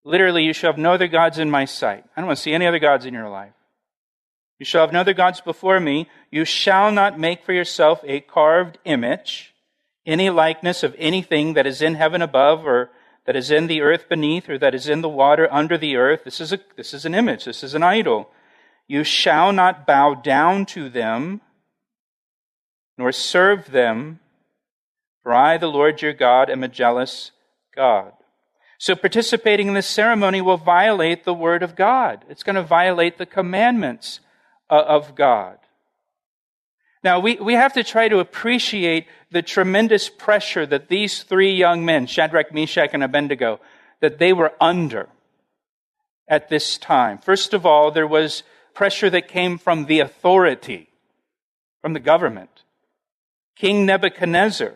Literally, 0.03 0.43
you 0.43 0.53
shall 0.53 0.72
have 0.72 0.79
no 0.79 0.93
other 0.93 1.07
gods 1.07 1.38
in 1.38 1.51
my 1.51 1.65
sight. 1.65 2.03
I 2.03 2.19
don't 2.19 2.25
want 2.25 2.38
to 2.38 2.41
see 2.41 2.51
any 2.51 2.65
other 2.65 2.79
gods 2.79 3.05
in 3.05 3.13
your 3.13 3.29
life. 3.29 3.53
You 4.57 4.65
shall 4.65 4.81
have 4.81 4.91
no 4.91 5.01
other 5.01 5.13
gods 5.13 5.39
before 5.39 5.79
me. 5.79 6.10
You 6.31 6.45
shall 6.45 6.91
not 6.91 7.19
make 7.19 7.45
for 7.45 7.53
yourself 7.53 8.01
a 8.05 8.22
carved 8.22 8.79
image 8.86 9.53
any 10.03 10.31
likeness 10.31 10.81
of 10.81 10.95
anything 10.98 11.53
that 11.53 11.67
is 11.67 11.84
in 11.84 11.93
heaven 11.93 12.24
above 12.24 12.65
or 12.65 12.89
that 13.27 13.36
is 13.36 13.51
in 13.51 13.67
the 13.67 13.81
earth 13.81 14.10
beneath 14.10 14.50
or 14.50 14.57
that 14.57 14.74
is 14.74 14.89
in 14.89 15.01
the 15.01 15.07
water 15.07 15.48
under 15.53 15.77
the 15.77 15.95
earth. 15.95 16.24
This 16.24 16.41
is, 16.41 16.51
a, 16.51 16.60
this 16.75 16.91
is 16.91 17.05
an 17.05 17.13
image. 17.13 17.45
This 17.45 17.63
is 17.63 17.75
an 17.75 17.84
idol. 17.84 18.31
You 18.88 19.03
shall 19.03 19.51
not 19.51 19.86
bow 19.86 20.15
down 20.15 20.65
to 20.67 20.89
them 20.89 21.41
nor 22.98 23.12
serve 23.12 23.69
them, 23.69 24.22
for 25.25 25.34
I, 25.34 25.58
the 25.58 25.65
Lord 25.65 26.03
your 26.03 26.13
God, 26.13 26.51
am 26.51 26.63
a 26.63 26.67
jealous 26.67 27.32
God. 27.75 28.12
So 28.77 28.96
participating 28.96 29.67
in 29.67 29.74
this 29.74 29.88
ceremony 29.88 30.39
will 30.39 30.55
violate 30.55 31.24
the 31.24 31.34
word 31.34 31.63
of 31.63 31.75
God. 31.75 32.24
It's 32.29 32.44
going 32.44 32.58
to 32.58 32.62
violate 32.62 33.17
the 33.17 33.25
commandments 33.25 34.20
uh, 34.70 34.84
of 34.86 35.15
God. 35.15 35.58
Now, 37.03 37.20
we, 37.22 37.38
we 37.38 37.55
have 37.55 37.74
to 37.74 37.84
try 37.84 38.08
to 38.08 38.20
appreciate 38.20 39.08
the 39.32 39.41
tremendous 39.41 40.10
pressure 40.10 40.63
that 40.67 40.89
these 40.89 41.24
three 41.24 41.55
young 41.55 41.84
men, 41.84 42.05
Shadrach, 42.05 42.53
Meshach, 42.53 42.91
and 42.94 43.03
Abednego, 43.03 43.60
that 44.01 44.20
they 44.20 44.32
were 44.32 44.53
under 44.62 45.10
at 46.27 46.50
this 46.50 46.77
time. 46.77 47.17
First 47.17 47.55
of 47.55 47.65
all, 47.65 47.89
there 47.89 48.05
was 48.05 48.44
pressure 48.75 49.10
that 49.10 49.27
came 49.27 49.58
from 49.58 49.86
the 49.86 50.01
authority, 50.01 50.88
from 51.82 51.94
the 51.94 52.00
government. 52.00 52.62
King 53.55 53.88
Nebuchadnezzar 53.88 54.75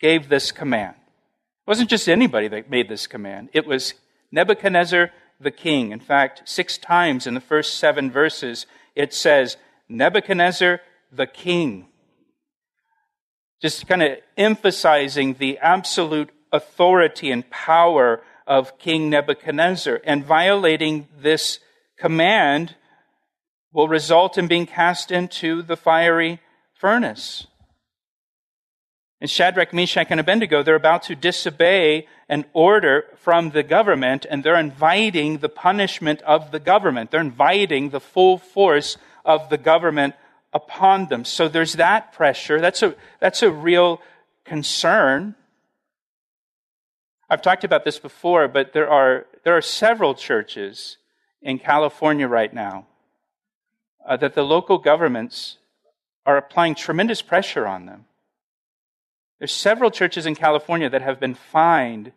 gave 0.00 0.28
this 0.28 0.52
command. 0.52 0.94
It 0.96 1.70
wasn't 1.70 1.90
just 1.90 2.08
anybody 2.08 2.48
that 2.48 2.70
made 2.70 2.88
this 2.88 3.06
command, 3.06 3.50
it 3.52 3.66
was 3.66 3.94
Nebuchadnezzar 4.30 5.10
the 5.40 5.50
king. 5.50 5.92
In 5.92 6.00
fact, 6.00 6.42
six 6.48 6.78
times 6.78 7.26
in 7.26 7.34
the 7.34 7.40
first 7.40 7.76
seven 7.76 8.10
verses, 8.10 8.66
it 8.94 9.12
says, 9.12 9.56
Nebuchadnezzar 9.88 10.80
the 11.12 11.26
king. 11.26 11.88
Just 13.60 13.86
kind 13.86 14.02
of 14.02 14.18
emphasizing 14.36 15.34
the 15.34 15.58
absolute 15.58 16.30
authority 16.52 17.30
and 17.30 17.48
power 17.50 18.22
of 18.46 18.78
King 18.78 19.10
Nebuchadnezzar. 19.10 20.00
And 20.04 20.24
violating 20.24 21.08
this 21.18 21.58
command 21.98 22.76
will 23.72 23.88
result 23.88 24.38
in 24.38 24.46
being 24.46 24.66
cast 24.66 25.10
into 25.10 25.62
the 25.62 25.76
fiery 25.76 26.40
furnace. 26.74 27.46
In 29.20 29.28
Shadrach, 29.28 29.72
Meshach, 29.72 30.08
and 30.10 30.20
Abednego, 30.20 30.62
they're 30.62 30.74
about 30.74 31.04
to 31.04 31.16
disobey 31.16 32.06
an 32.28 32.44
order 32.52 33.06
from 33.16 33.50
the 33.50 33.62
government, 33.62 34.26
and 34.28 34.44
they're 34.44 34.58
inviting 34.58 35.38
the 35.38 35.48
punishment 35.48 36.20
of 36.22 36.50
the 36.50 36.60
government. 36.60 37.10
They're 37.10 37.20
inviting 37.20 37.90
the 37.90 38.00
full 38.00 38.36
force 38.36 38.98
of 39.24 39.48
the 39.48 39.56
government 39.56 40.14
upon 40.52 41.06
them. 41.06 41.24
So 41.24 41.48
there's 41.48 41.74
that 41.74 42.12
pressure. 42.12 42.60
That's 42.60 42.82
a, 42.82 42.94
that's 43.18 43.42
a 43.42 43.50
real 43.50 44.02
concern. 44.44 45.34
I've 47.30 47.42
talked 47.42 47.64
about 47.64 47.84
this 47.84 47.98
before, 47.98 48.48
but 48.48 48.72
there 48.72 48.88
are, 48.88 49.26
there 49.44 49.56
are 49.56 49.62
several 49.62 50.14
churches 50.14 50.98
in 51.40 51.58
California 51.58 52.28
right 52.28 52.52
now 52.52 52.86
uh, 54.06 54.16
that 54.18 54.34
the 54.34 54.42
local 54.42 54.78
governments 54.78 55.56
are 56.26 56.36
applying 56.36 56.74
tremendous 56.74 57.22
pressure 57.22 57.66
on 57.66 57.86
them. 57.86 58.04
There's 59.38 59.52
several 59.52 59.90
churches 59.90 60.26
in 60.26 60.34
California 60.34 60.88
that 60.88 61.02
have 61.02 61.20
been 61.20 61.34
fined 61.34 62.12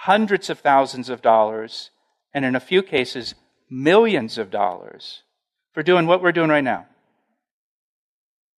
hundreds 0.00 0.50
of 0.50 0.60
thousands 0.60 1.08
of 1.08 1.22
dollars, 1.22 1.90
and 2.34 2.44
in 2.44 2.54
a 2.54 2.60
few 2.60 2.82
cases, 2.82 3.34
millions 3.70 4.38
of 4.38 4.50
dollars 4.50 5.22
for 5.72 5.82
doing 5.82 6.06
what 6.06 6.22
we're 6.22 6.32
doing 6.32 6.50
right 6.50 6.64
now 6.64 6.86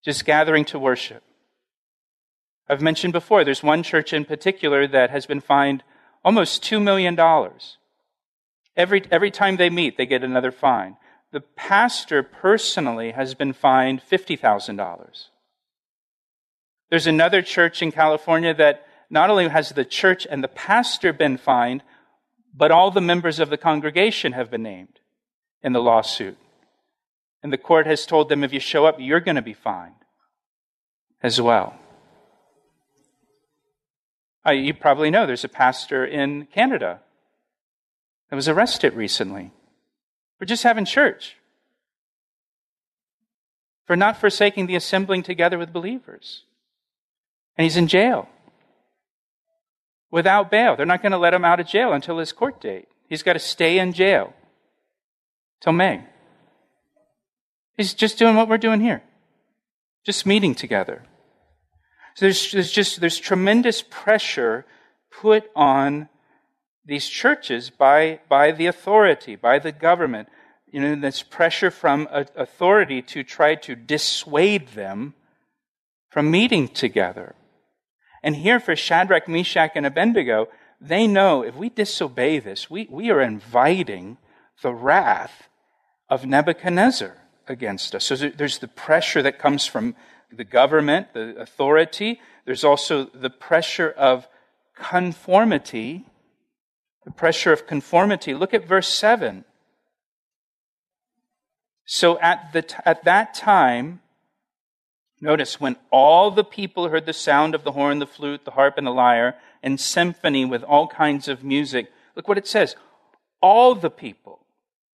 just 0.07 0.23
gathering 0.23 0.63
to 0.63 0.79
worship. 0.79 1.21
I've 2.69 2.81
mentioned 2.81 3.11
before, 3.11 3.43
there's 3.43 3.61
one 3.61 3.83
church 3.83 4.13
in 4.13 4.23
particular 4.23 4.87
that 4.87 5.09
has 5.09 5.25
been 5.25 5.41
fined 5.41 5.83
almost 6.23 6.63
$2 6.63 6.81
million. 6.81 7.19
Every, 8.77 9.03
every 9.11 9.31
time 9.31 9.57
they 9.57 9.69
meet, 9.69 9.97
they 9.97 10.05
get 10.05 10.23
another 10.23 10.51
fine. 10.51 10.95
The 11.33 11.41
pastor 11.41 12.23
personally 12.23 13.11
has 13.11 13.33
been 13.33 13.51
fined 13.51 14.01
$50,000. 14.01 15.25
There's 16.89 17.07
another 17.07 17.41
church 17.41 17.81
in 17.81 17.91
California 17.91 18.53
that 18.53 18.85
not 19.09 19.29
only 19.29 19.47
has 19.47 19.69
the 19.69 19.85
church 19.85 20.27
and 20.29 20.43
the 20.43 20.47
pastor 20.47 21.13
been 21.13 21.37
fined, 21.37 21.83
but 22.53 22.71
all 22.71 22.91
the 22.91 23.01
members 23.01 23.39
of 23.39 23.49
the 23.49 23.57
congregation 23.57 24.33
have 24.33 24.49
been 24.49 24.63
named 24.63 24.99
in 25.61 25.73
the 25.73 25.81
lawsuit. 25.81 26.37
And 27.43 27.53
the 27.53 27.57
court 27.57 27.85
has 27.85 28.05
told 28.05 28.29
them 28.29 28.43
if 28.43 28.53
you 28.53 28.59
show 28.59 28.85
up, 28.85 28.97
you're 28.99 29.19
going 29.19 29.35
to 29.35 29.41
be 29.41 29.53
fined 29.53 29.93
as 31.21 31.41
well. 31.41 31.77
Uh, 34.45 34.51
you 34.51 34.73
probably 34.73 35.11
know 35.11 35.25
there's 35.25 35.43
a 35.43 35.49
pastor 35.49 36.05
in 36.05 36.45
Canada 36.45 37.01
that 38.29 38.35
was 38.35 38.47
arrested 38.47 38.93
recently 38.93 39.51
for 40.39 40.45
just 40.45 40.63
having 40.63 40.85
church, 40.85 41.37
for 43.85 43.95
not 43.95 44.17
forsaking 44.17 44.67
the 44.67 44.75
assembling 44.75 45.21
together 45.21 45.57
with 45.57 45.73
believers. 45.73 46.43
And 47.57 47.63
he's 47.63 47.77
in 47.77 47.87
jail 47.87 48.29
without 50.11 50.51
bail. 50.51 50.75
They're 50.75 50.85
not 50.85 51.01
going 51.01 51.11
to 51.11 51.17
let 51.17 51.33
him 51.33 51.43
out 51.43 51.59
of 51.59 51.67
jail 51.67 51.93
until 51.93 52.17
his 52.19 52.31
court 52.31 52.61
date. 52.61 52.87
He's 53.09 53.23
got 53.23 53.33
to 53.33 53.39
stay 53.39 53.79
in 53.79 53.93
jail 53.93 54.33
till 55.61 55.73
May. 55.73 56.03
He's 57.75 57.93
just 57.93 58.17
doing 58.17 58.35
what 58.35 58.49
we're 58.49 58.57
doing 58.57 58.81
here, 58.81 59.03
just 60.05 60.25
meeting 60.25 60.55
together. 60.55 61.03
So 62.15 62.25
there's, 62.25 62.51
there's 62.51 62.71
just 62.71 62.99
there's 62.99 63.19
tremendous 63.19 63.83
pressure 63.83 64.65
put 65.11 65.49
on 65.55 66.09
these 66.85 67.07
churches 67.07 67.69
by, 67.69 68.19
by 68.29 68.51
the 68.51 68.65
authority, 68.65 69.35
by 69.35 69.59
the 69.59 69.71
government. 69.71 70.29
You 70.71 70.81
know, 70.81 70.95
there's 70.95 71.21
pressure 71.21 71.69
from 71.69 72.07
uh, 72.09 72.23
authority 72.35 73.01
to 73.03 73.23
try 73.23 73.55
to 73.55 73.75
dissuade 73.75 74.69
them 74.69 75.13
from 76.09 76.31
meeting 76.31 76.67
together. 76.67 77.35
And 78.27 78.35
here 78.35 78.59
for 78.59 78.75
Shadrach, 78.75 79.29
Meshach, 79.29 79.71
and 79.75 79.85
Abednego, 79.85 80.49
they 80.81 81.07
know 81.07 81.43
if 81.43 81.55
we 81.55 81.69
disobey 81.69 82.39
this, 82.39 82.69
we, 82.69 82.85
we 82.91 83.09
are 83.09 83.21
inviting 83.21 84.17
the 84.61 84.73
wrath 84.73 85.47
of 86.09 86.25
Nebuchadnezzar 86.25 87.15
against 87.47 87.95
us. 87.95 88.03
So 88.03 88.17
there's 88.17 88.57
the 88.57 88.67
pressure 88.67 89.21
that 89.21 89.39
comes 89.39 89.65
from 89.65 89.95
the 90.29 90.43
government, 90.43 91.13
the 91.13 91.37
authority. 91.37 92.19
There's 92.43 92.65
also 92.65 93.05
the 93.05 93.29
pressure 93.29 93.91
of 93.91 94.27
conformity. 94.75 96.05
The 97.05 97.11
pressure 97.11 97.53
of 97.53 97.65
conformity. 97.65 98.33
Look 98.33 98.53
at 98.53 98.67
verse 98.67 98.89
7. 98.89 99.45
So 101.85 102.19
at, 102.19 102.51
the 102.51 102.63
t- 102.63 102.75
at 102.83 103.05
that 103.05 103.33
time, 103.33 104.01
notice 105.21 105.59
when 105.59 105.75
all 105.91 106.31
the 106.31 106.43
people 106.43 106.89
heard 106.89 107.05
the 107.05 107.13
sound 107.13 107.55
of 107.55 107.63
the 107.63 107.71
horn, 107.71 107.99
the 107.99 108.07
flute, 108.07 108.45
the 108.45 108.51
harp, 108.51 108.77
and 108.77 108.85
the 108.85 108.91
lyre, 108.91 109.35
and 109.63 109.79
symphony 109.79 110.45
with 110.45 110.63
all 110.63 110.87
kinds 110.87 111.27
of 111.27 111.43
music, 111.43 111.91
look 112.15 112.27
what 112.27 112.37
it 112.37 112.47
says. 112.47 112.75
All 113.41 113.75
the 113.75 113.89
people, 113.89 114.39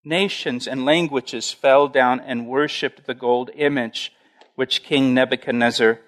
nations, 0.04 0.66
and 0.66 0.84
languages 0.84 1.52
fell 1.52 1.88
down 1.88 2.20
and 2.20 2.46
worshiped 2.46 3.06
the 3.06 3.14
gold 3.14 3.50
image 3.54 4.12
which 4.54 4.82
King 4.82 5.14
Nebuchadnezzar 5.14 6.00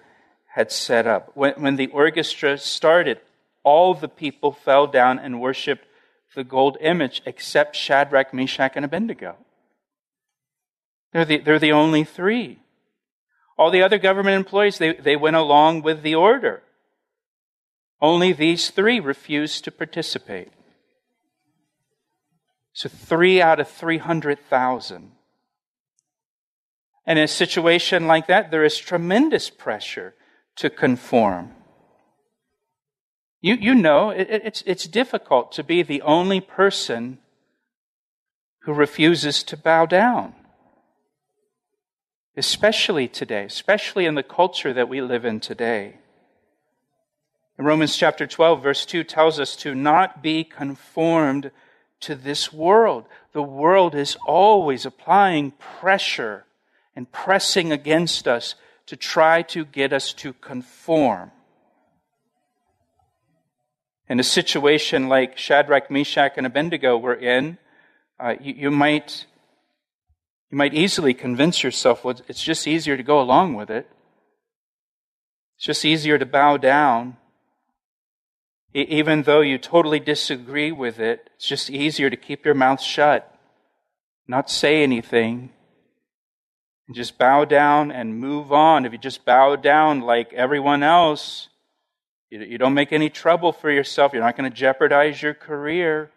had 0.53 0.71
set 0.71 1.07
up. 1.07 1.31
When, 1.33 1.53
when 1.55 1.75
the 1.75 1.87
orchestra 1.87 2.57
started, 2.57 3.19
all 3.63 3.93
the 3.93 4.07
people 4.07 4.51
fell 4.51 4.87
down 4.87 5.19
and 5.19 5.41
worshiped 5.41 5.85
the 6.35 6.43
gold 6.43 6.77
image 6.81 7.21
except 7.25 7.75
Shadrach, 7.75 8.33
Meshach, 8.33 8.73
and 8.75 8.85
Abednego. 8.85 9.37
They're 11.11 11.25
the, 11.25 11.37
they're 11.39 11.59
the 11.59 11.71
only 11.71 12.03
three. 12.03 12.59
All 13.57 13.71
the 13.71 13.81
other 13.81 13.97
government 13.97 14.35
employees, 14.35 14.77
they, 14.77 14.93
they 14.93 15.15
went 15.15 15.35
along 15.35 15.81
with 15.81 16.03
the 16.03 16.15
order. 16.15 16.61
Only 18.01 18.33
these 18.33 18.69
three 18.69 18.99
refused 18.99 19.63
to 19.63 19.71
participate. 19.71 20.51
So 22.73 22.89
three 22.89 23.41
out 23.41 23.59
of 23.59 23.69
300,000. 23.69 25.11
And 27.07 27.19
in 27.19 27.23
a 27.23 27.27
situation 27.27 28.07
like 28.07 28.27
that, 28.27 28.51
there 28.51 28.65
is 28.65 28.77
tremendous 28.77 29.49
pressure 29.49 30.13
to 30.57 30.69
conform. 30.69 31.53
You, 33.41 33.55
you 33.55 33.75
know, 33.75 34.09
it, 34.09 34.27
it's, 34.29 34.63
it's 34.65 34.87
difficult 34.87 35.51
to 35.53 35.63
be 35.63 35.83
the 35.83 36.01
only 36.01 36.41
person 36.41 37.19
who 38.63 38.73
refuses 38.73 39.43
to 39.43 39.55
bow 39.55 39.85
down. 39.85 40.33
Especially 42.37 43.07
today, 43.07 43.45
especially 43.45 44.05
in 44.05 44.15
the 44.15 44.23
culture 44.23 44.73
that 44.73 44.89
we 44.89 45.01
live 45.01 45.25
in 45.25 45.39
today. 45.39 45.97
In 47.57 47.63
Romans 47.63 47.95
chapter 47.95 48.27
12, 48.27 48.61
verse 48.61 48.85
2 48.85 49.03
tells 49.05 49.39
us 49.39 49.55
to 49.57 49.73
not 49.73 50.21
be 50.21 50.43
conformed 50.43 51.51
to 52.01 52.15
this 52.15 52.51
world. 52.51 53.05
The 53.31 53.41
world 53.41 53.95
is 53.95 54.17
always 54.27 54.85
applying 54.85 55.51
pressure 55.51 56.45
and 56.95 57.09
pressing 57.11 57.71
against 57.71 58.27
us 58.27 58.55
to 58.87 58.95
try 58.95 59.41
to 59.43 59.65
get 59.65 59.93
us 59.93 60.13
to 60.13 60.33
conform. 60.33 61.31
In 64.07 64.19
a 64.19 64.23
situation 64.23 65.09
like 65.09 65.37
Shadrach, 65.37 65.89
Meshach, 65.89 66.33
and 66.37 66.45
Abednego 66.45 66.97
were 66.97 67.15
in, 67.15 67.57
uh, 68.19 68.35
you, 68.39 68.53
you, 68.53 68.71
might, 68.71 69.25
you 70.51 70.57
might 70.57 70.73
easily 70.73 71.13
convince 71.13 71.63
yourself 71.63 72.03
well, 72.03 72.15
it's 72.27 72.43
just 72.43 72.67
easier 72.67 72.97
to 72.97 73.03
go 73.03 73.19
along 73.19 73.55
with 73.55 73.69
it. 73.69 73.89
It's 75.57 75.65
just 75.65 75.85
easier 75.85 76.17
to 76.17 76.25
bow 76.25 76.57
down. 76.57 77.17
Even 78.73 79.23
though 79.23 79.39
you 79.41 79.57
totally 79.57 80.01
disagree 80.01 80.71
with 80.71 80.99
it, 80.99 81.29
it's 81.35 81.47
just 81.47 81.69
easier 81.69 82.09
to 82.09 82.17
keep 82.17 82.43
your 82.43 82.53
mouth 82.53 82.81
shut, 82.81 83.33
not 84.27 84.49
say 84.49 84.83
anything, 84.83 85.51
and 86.87 86.95
just 86.95 87.17
bow 87.17 87.45
down 87.45 87.89
and 87.89 88.19
move 88.19 88.51
on. 88.51 88.85
If 88.85 88.91
you 88.91 88.97
just 88.97 89.23
bow 89.23 89.55
down 89.55 90.01
like 90.01 90.33
everyone 90.33 90.83
else, 90.83 91.47
you, 92.29 92.57
don't 92.57 92.73
make 92.73 92.91
any 92.91 93.09
trouble 93.09 93.53
for 93.53 93.71
yourself. 93.71 94.11
You're 94.11 94.23
not 94.23 94.35
going 94.35 94.49
to 94.49 94.55
jeopardize 94.55 95.21
your 95.21 95.33
career. 95.33 96.11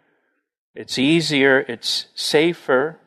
It's 0.75 0.99
easier, 0.99 1.59
it's 1.59 2.07
safer. 2.13 2.99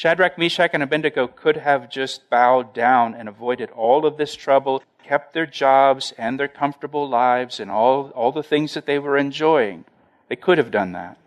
Shadrach, 0.00 0.38
Meshach, 0.38 0.70
and 0.72 0.82
Abednego 0.82 1.28
could 1.28 1.58
have 1.58 1.90
just 1.90 2.30
bowed 2.30 2.72
down 2.72 3.14
and 3.14 3.28
avoided 3.28 3.68
all 3.72 4.06
of 4.06 4.16
this 4.16 4.34
trouble, 4.34 4.82
kept 5.04 5.34
their 5.34 5.44
jobs 5.44 6.14
and 6.16 6.40
their 6.40 6.48
comfortable 6.48 7.06
lives 7.06 7.60
and 7.60 7.70
all, 7.70 8.08
all 8.14 8.32
the 8.32 8.42
things 8.42 8.72
that 8.72 8.86
they 8.86 8.98
were 8.98 9.18
enjoying. 9.18 9.84
They 10.30 10.36
could 10.36 10.56
have 10.56 10.70
done 10.70 10.92
that. 10.92 11.18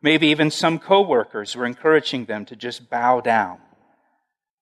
Maybe 0.00 0.28
even 0.28 0.52
some 0.52 0.78
coworkers 0.78 1.56
were 1.56 1.66
encouraging 1.66 2.26
them 2.26 2.44
to 2.44 2.54
just 2.54 2.88
bow 2.88 3.20
down 3.20 3.58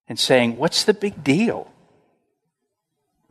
and 0.09 0.17
saying, 0.17 0.57
What's 0.57 0.83
the 0.83 0.95
big 0.95 1.23
deal? 1.23 1.71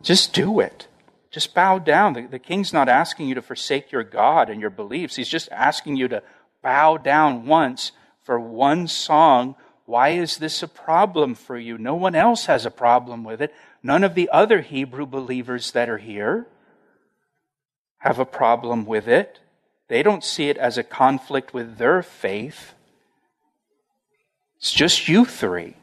Just 0.03 0.33
do 0.33 0.61
it. 0.61 0.87
Just 1.33 1.53
bow 1.53 1.81
down. 1.81 2.13
The, 2.13 2.29
the, 2.29 2.39
king's 2.39 2.73
not 2.73 2.89
asking 2.89 3.27
you 3.27 3.35
to 3.35 3.43
forsake 3.43 3.91
your 3.91 4.05
God 4.05 4.51
and 4.51 4.61
your 4.61 4.71
beliefs. 4.71 5.17
He's 5.17 5.29
just 5.29 5.51
asking 5.51 5.97
you 5.97 6.07
to 6.07 6.23
bow 6.63 6.97
down 6.97 7.47
once 7.47 7.91
for 8.23 8.39
one 8.39 8.87
song. 8.87 9.57
Why 9.87 10.11
is 10.11 10.39
this 10.39 10.63
a 10.63 10.69
problem 10.69 11.35
for 11.35 11.59
you? 11.59 11.77
No 11.77 11.95
one 11.95 12.15
else 12.15 12.47
has 12.47 12.65
a 12.65 12.71
problem 12.71 13.23
with 13.23 13.43
it. 13.43 13.55
None 13.83 14.03
of 14.03 14.15
the 14.15 14.31
other 14.33 14.63
Hebrew 14.63 15.07
believers 15.07 15.73
that 15.73 15.91
are 15.91 15.99
here 15.99 16.47
have 17.99 18.19
a 18.19 18.25
problem 18.25 18.87
with 18.87 19.07
it. 19.07 19.41
They 19.89 20.03
don't 20.03 20.25
see 20.25 20.49
it 20.49 20.57
as 20.57 20.79
a 20.79 20.83
conflict 20.83 21.53
with 21.53 21.77
their 21.77 22.03
faith. 22.03 22.73
It's 24.57 24.73
just 24.73 25.09
you 25.09 25.27
three 25.27 25.75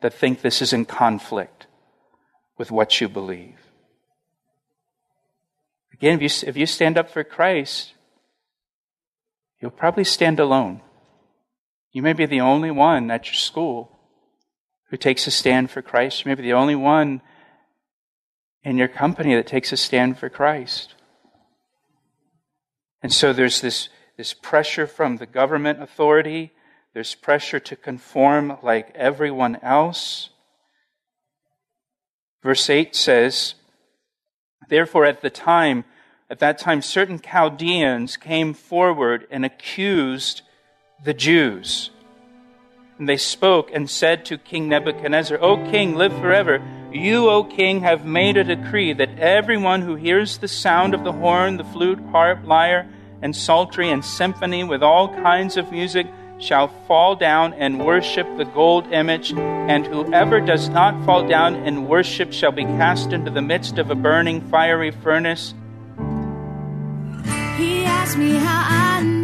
that 0.00 0.14
think 0.14 0.40
this 0.40 0.62
is 0.62 0.72
in 0.72 0.84
conflict 0.84 1.66
with 2.56 2.70
what 2.70 3.00
you 3.00 3.08
believe. 3.08 3.58
Again, 5.92 6.20
if 6.20 6.22
you, 6.22 6.48
if 6.48 6.56
you 6.56 6.66
stand 6.66 6.98
up 6.98 7.10
for 7.10 7.24
Christ, 7.24 7.94
you'll 9.60 9.70
probably 9.72 10.04
stand 10.04 10.38
alone. 10.38 10.80
You 11.92 12.02
may 12.02 12.14
be 12.14 12.26
the 12.26 12.40
only 12.40 12.70
one 12.70 13.10
at 13.10 13.26
your 13.26 13.34
school 13.34 13.98
who 14.90 14.96
takes 14.96 15.26
a 15.26 15.30
stand 15.30 15.70
for 15.70 15.82
Christ. 15.82 16.24
You 16.24 16.30
may 16.30 16.34
be 16.34 16.42
the 16.42 16.54
only 16.54 16.74
one 16.74 17.20
in 18.62 18.78
your 18.78 18.88
company 18.88 19.34
that 19.34 19.46
takes 19.46 19.72
a 19.72 19.76
stand 19.76 20.18
for 20.18 20.28
Christ. 20.28 20.94
And 23.02 23.12
so 23.12 23.32
there's 23.32 23.60
this, 23.60 23.88
this 24.16 24.32
pressure 24.32 24.86
from 24.86 25.16
the 25.16 25.26
government 25.26 25.82
authority, 25.82 26.52
there's 26.94 27.14
pressure 27.14 27.58
to 27.60 27.76
conform 27.76 28.58
like 28.62 28.92
everyone 28.94 29.56
else. 29.62 30.30
Verse 32.42 32.68
8 32.68 32.94
says, 32.94 33.54
Therefore, 34.68 35.04
at 35.04 35.22
the 35.22 35.30
time, 35.30 35.84
at 36.30 36.38
that 36.38 36.58
time, 36.58 36.80
certain 36.80 37.18
Chaldeans 37.18 38.16
came 38.16 38.54
forward 38.54 39.26
and 39.30 39.44
accused 39.44 40.42
the 41.04 41.14
Jews. 41.14 41.90
And 42.98 43.08
they 43.08 43.16
spoke 43.16 43.70
and 43.72 43.90
said 43.90 44.24
to 44.26 44.38
King 44.38 44.68
Nebuchadnezzar, 44.68 45.38
O 45.40 45.56
king, 45.70 45.96
live 45.96 46.12
forever. 46.18 46.62
You, 46.92 47.28
O 47.30 47.42
king, 47.42 47.80
have 47.80 48.04
made 48.04 48.36
a 48.36 48.44
decree 48.44 48.92
that 48.92 49.18
everyone 49.18 49.82
who 49.82 49.96
hears 49.96 50.38
the 50.38 50.48
sound 50.48 50.94
of 50.94 51.02
the 51.02 51.12
horn, 51.12 51.56
the 51.56 51.64
flute, 51.64 51.98
harp, 52.10 52.46
lyre, 52.46 52.86
and 53.22 53.34
psaltery, 53.34 53.90
and 53.90 54.04
symphony 54.04 54.62
with 54.62 54.82
all 54.82 55.08
kinds 55.08 55.56
of 55.56 55.72
music 55.72 56.06
shall 56.38 56.68
fall 56.86 57.16
down 57.16 57.54
and 57.54 57.84
worship 57.84 58.26
the 58.36 58.44
gold 58.44 58.92
image, 58.92 59.32
and 59.32 59.86
whoever 59.86 60.40
does 60.40 60.68
not 60.68 61.04
fall 61.06 61.26
down 61.26 61.54
and 61.54 61.88
worship 61.88 62.32
shall 62.32 62.52
be 62.52 62.64
cast 62.64 63.12
into 63.12 63.30
the 63.30 63.42
midst 63.42 63.78
of 63.78 63.90
a 63.90 63.94
burning 63.94 64.40
fiery 64.40 64.90
furnace. 64.90 65.54
He 67.56 67.84
asked 67.84 68.18
me 68.18 68.34
how 68.34 68.64
I 68.66 69.21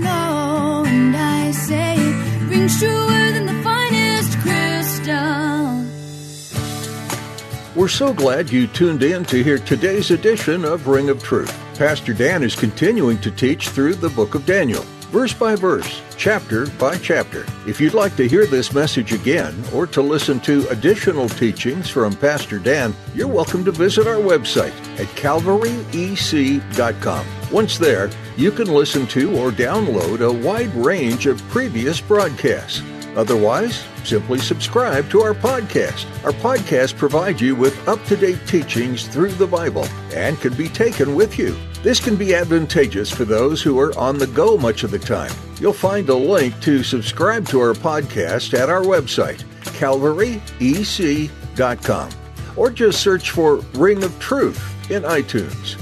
We're 7.75 7.89
so 7.89 8.13
glad 8.13 8.51
you 8.51 8.67
tuned 8.67 9.03
in 9.03 9.25
to 9.25 9.43
hear 9.43 9.57
today's 9.57 10.11
edition 10.11 10.67
of 10.67 10.87
Ring 10.87 11.09
of 11.09 11.23
Truth. 11.23 11.57
Pastor 11.79 12.13
Dan 12.13 12.43
is 12.43 12.55
continuing 12.55 13.19
to 13.23 13.31
teach 13.31 13.71
through 13.71 13.95
the 13.95 14.11
book 14.11 14.35
of 14.35 14.45
Daniel 14.45 14.85
verse 15.09 15.33
by 15.33 15.55
verse, 15.55 16.03
chapter 16.17 16.67
by 16.79 16.97
chapter. 16.99 17.47
If 17.67 17.81
you'd 17.81 17.95
like 17.95 18.17
to 18.17 18.29
hear 18.29 18.47
this 18.47 18.73
message 18.73 19.13
again 19.13 19.55
or 19.73 19.87
to 19.89 20.03
listen 20.03 20.41
to 20.41 20.69
additional 20.69 21.29
teachings 21.29 21.89
from 21.89 22.15
Pastor 22.15 22.59
Dan, 22.59 22.95
you're 23.15 23.29
welcome 23.29 23.65
to 23.65 23.73
visit 23.73 24.07
our 24.07 24.17
website 24.17 24.75
at 24.99 25.07
calvaryec.com. 25.17 27.27
Once 27.51 27.79
there, 27.79 28.11
you 28.37 28.53
can 28.53 28.67
listen 28.67 29.07
to 29.09 29.37
or 29.39 29.51
download 29.51 30.21
a 30.21 30.47
wide 30.47 30.75
range 30.75 31.27
of 31.27 31.43
previous 31.49 32.01
broadcasts. 32.01 32.83
Otherwise, 33.17 33.85
simply 34.05 34.39
subscribe 34.39 35.11
to 35.11 35.23
our 35.23 35.35
podcast. 35.35 36.07
Our 36.25 36.33
podcast 36.33 36.97
provides 36.97 37.41
you 37.41 37.57
with 37.57 37.89
up 37.89 38.05
to 38.05 38.17
date 38.17 38.47
teachings 38.47 39.09
through 39.09 39.33
the 39.33 39.47
Bible 39.47 39.87
and 40.13 40.39
can 40.41 40.55
be 40.55 40.69
taken 40.69 41.15
with 41.15 41.39
you. 41.39 41.57
This 41.83 42.01
can 42.01 42.17
be 42.17 42.35
advantageous 42.35 43.09
for 43.09 43.25
those 43.25 43.63
who 43.63 43.79
are 43.79 43.97
on 43.97 44.19
the 44.19 44.27
go 44.27 44.57
much 44.57 44.83
of 44.83 44.91
the 44.91 44.99
time. 44.99 45.31
You'll 45.61 45.73
find 45.73 46.09
a 46.09 46.15
link 46.15 46.61
to 46.63 46.83
subscribe 46.83 47.47
to 47.49 47.61
our 47.61 47.73
podcast 47.73 48.59
at 48.59 48.69
our 48.69 48.83
website, 48.83 49.45
calvaryec.com, 49.63 52.11
or 52.57 52.71
just 52.71 53.01
search 53.01 53.31
for 53.31 53.59
Ring 53.75 54.03
of 54.03 54.19
Truth 54.19 54.91
in 54.91 55.05
iTunes. 55.05 55.77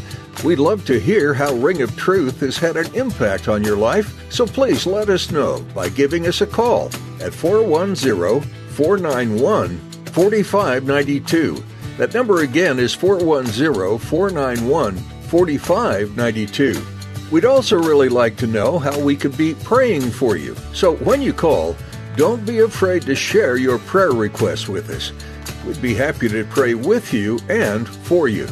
We'd 0.45 0.59
love 0.59 0.85
to 0.85 1.01
hear 1.01 1.33
how 1.33 1.55
Ring 1.55 1.81
of 1.81 1.97
Truth 1.97 2.41
has 2.41 2.59
had 2.59 2.77
an 2.77 2.95
impact 2.95 3.49
on 3.49 3.65
your 3.65 3.79
life, 3.79 4.31
so 4.31 4.45
please 4.45 4.87
let 4.87 5.09
us 5.09 5.31
know 5.31 5.63
by 5.75 5.89
giving 5.89 6.27
us 6.27 6.43
a 6.43 6.47
call 6.47 6.91
at 7.21 7.33
410 7.33 8.43
491 8.73 9.79
4592. 10.13 11.65
That 11.97 12.13
number 12.13 12.43
again 12.43 12.79
is 12.79 12.95
410 12.95 13.99
491 13.99 15.03
4592. 15.27 16.85
We'd 17.31 17.45
also 17.45 17.77
really 17.77 18.09
like 18.09 18.37
to 18.37 18.47
know 18.47 18.79
how 18.79 18.99
we 19.01 19.17
could 19.17 19.37
be 19.37 19.55
praying 19.55 20.11
for 20.11 20.37
you. 20.37 20.55
So 20.73 20.95
when 20.97 21.21
you 21.21 21.33
call, 21.33 21.77
don't 22.17 22.47
be 22.47 22.61
afraid 22.61 23.03
to 23.03 23.15
share 23.15 23.57
your 23.57 23.79
prayer 23.79 24.13
requests 24.13 24.69
with 24.69 24.91
us. 24.91 25.13
We'd 25.67 25.83
be 25.83 25.95
happy 25.95 26.29
to 26.29 26.45
pray 26.45 26.75
with 26.75 27.13
you 27.13 27.39
and 27.49 27.89
for 27.89 28.29
you. 28.29 28.47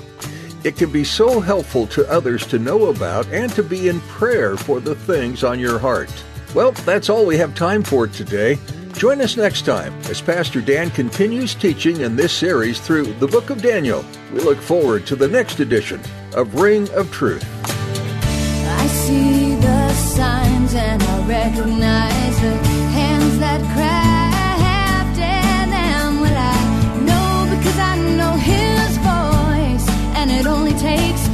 It 0.64 0.76
can 0.76 0.90
be 0.90 1.04
so 1.04 1.40
helpful 1.40 1.86
to 1.88 2.10
others 2.10 2.46
to 2.48 2.58
know 2.58 2.86
about 2.86 3.26
and 3.28 3.52
to 3.52 3.62
be 3.62 3.88
in 3.88 4.00
prayer 4.00 4.56
for 4.56 4.80
the 4.80 4.94
things 4.94 5.44
on 5.44 5.60
your 5.60 5.78
heart. 5.78 6.10
Well, 6.54 6.72
that's 6.72 7.08
all 7.08 7.24
we 7.24 7.36
have 7.36 7.54
time 7.54 7.82
for 7.82 8.08
today. 8.08 8.58
Join 8.94 9.20
us 9.20 9.36
next 9.36 9.66
time 9.66 9.92
as 10.10 10.20
Pastor 10.20 10.60
Dan 10.60 10.90
continues 10.90 11.54
teaching 11.54 12.00
in 12.00 12.16
this 12.16 12.32
series 12.32 12.80
through 12.80 13.12
the 13.14 13.26
book 13.28 13.50
of 13.50 13.62
Daniel. 13.62 14.04
We 14.32 14.40
look 14.40 14.58
forward 14.58 15.06
to 15.06 15.16
the 15.16 15.28
next 15.28 15.60
edition 15.60 16.00
of 16.34 16.54
Ring 16.54 16.90
of 16.92 17.10
Truth. 17.10 17.44
I 17.64 18.86
see 18.86 19.54
the 19.56 19.92
signs 19.94 20.74
and 20.74 21.02
I 21.02 21.26
recognize 21.26 22.40
the 22.40 22.56
hands 22.98 23.38
that 23.38 23.60
crafted 23.74 25.70
them. 25.70 26.20
Well, 26.20 26.36
I 26.36 26.60
know 27.08 27.56
because 27.56 27.78
I 27.78 27.96
know 28.18 28.32
His 28.52 28.96
voice, 28.98 29.86
and 30.16 30.30
it 30.30 30.46
only 30.46 30.74
takes 30.74 31.33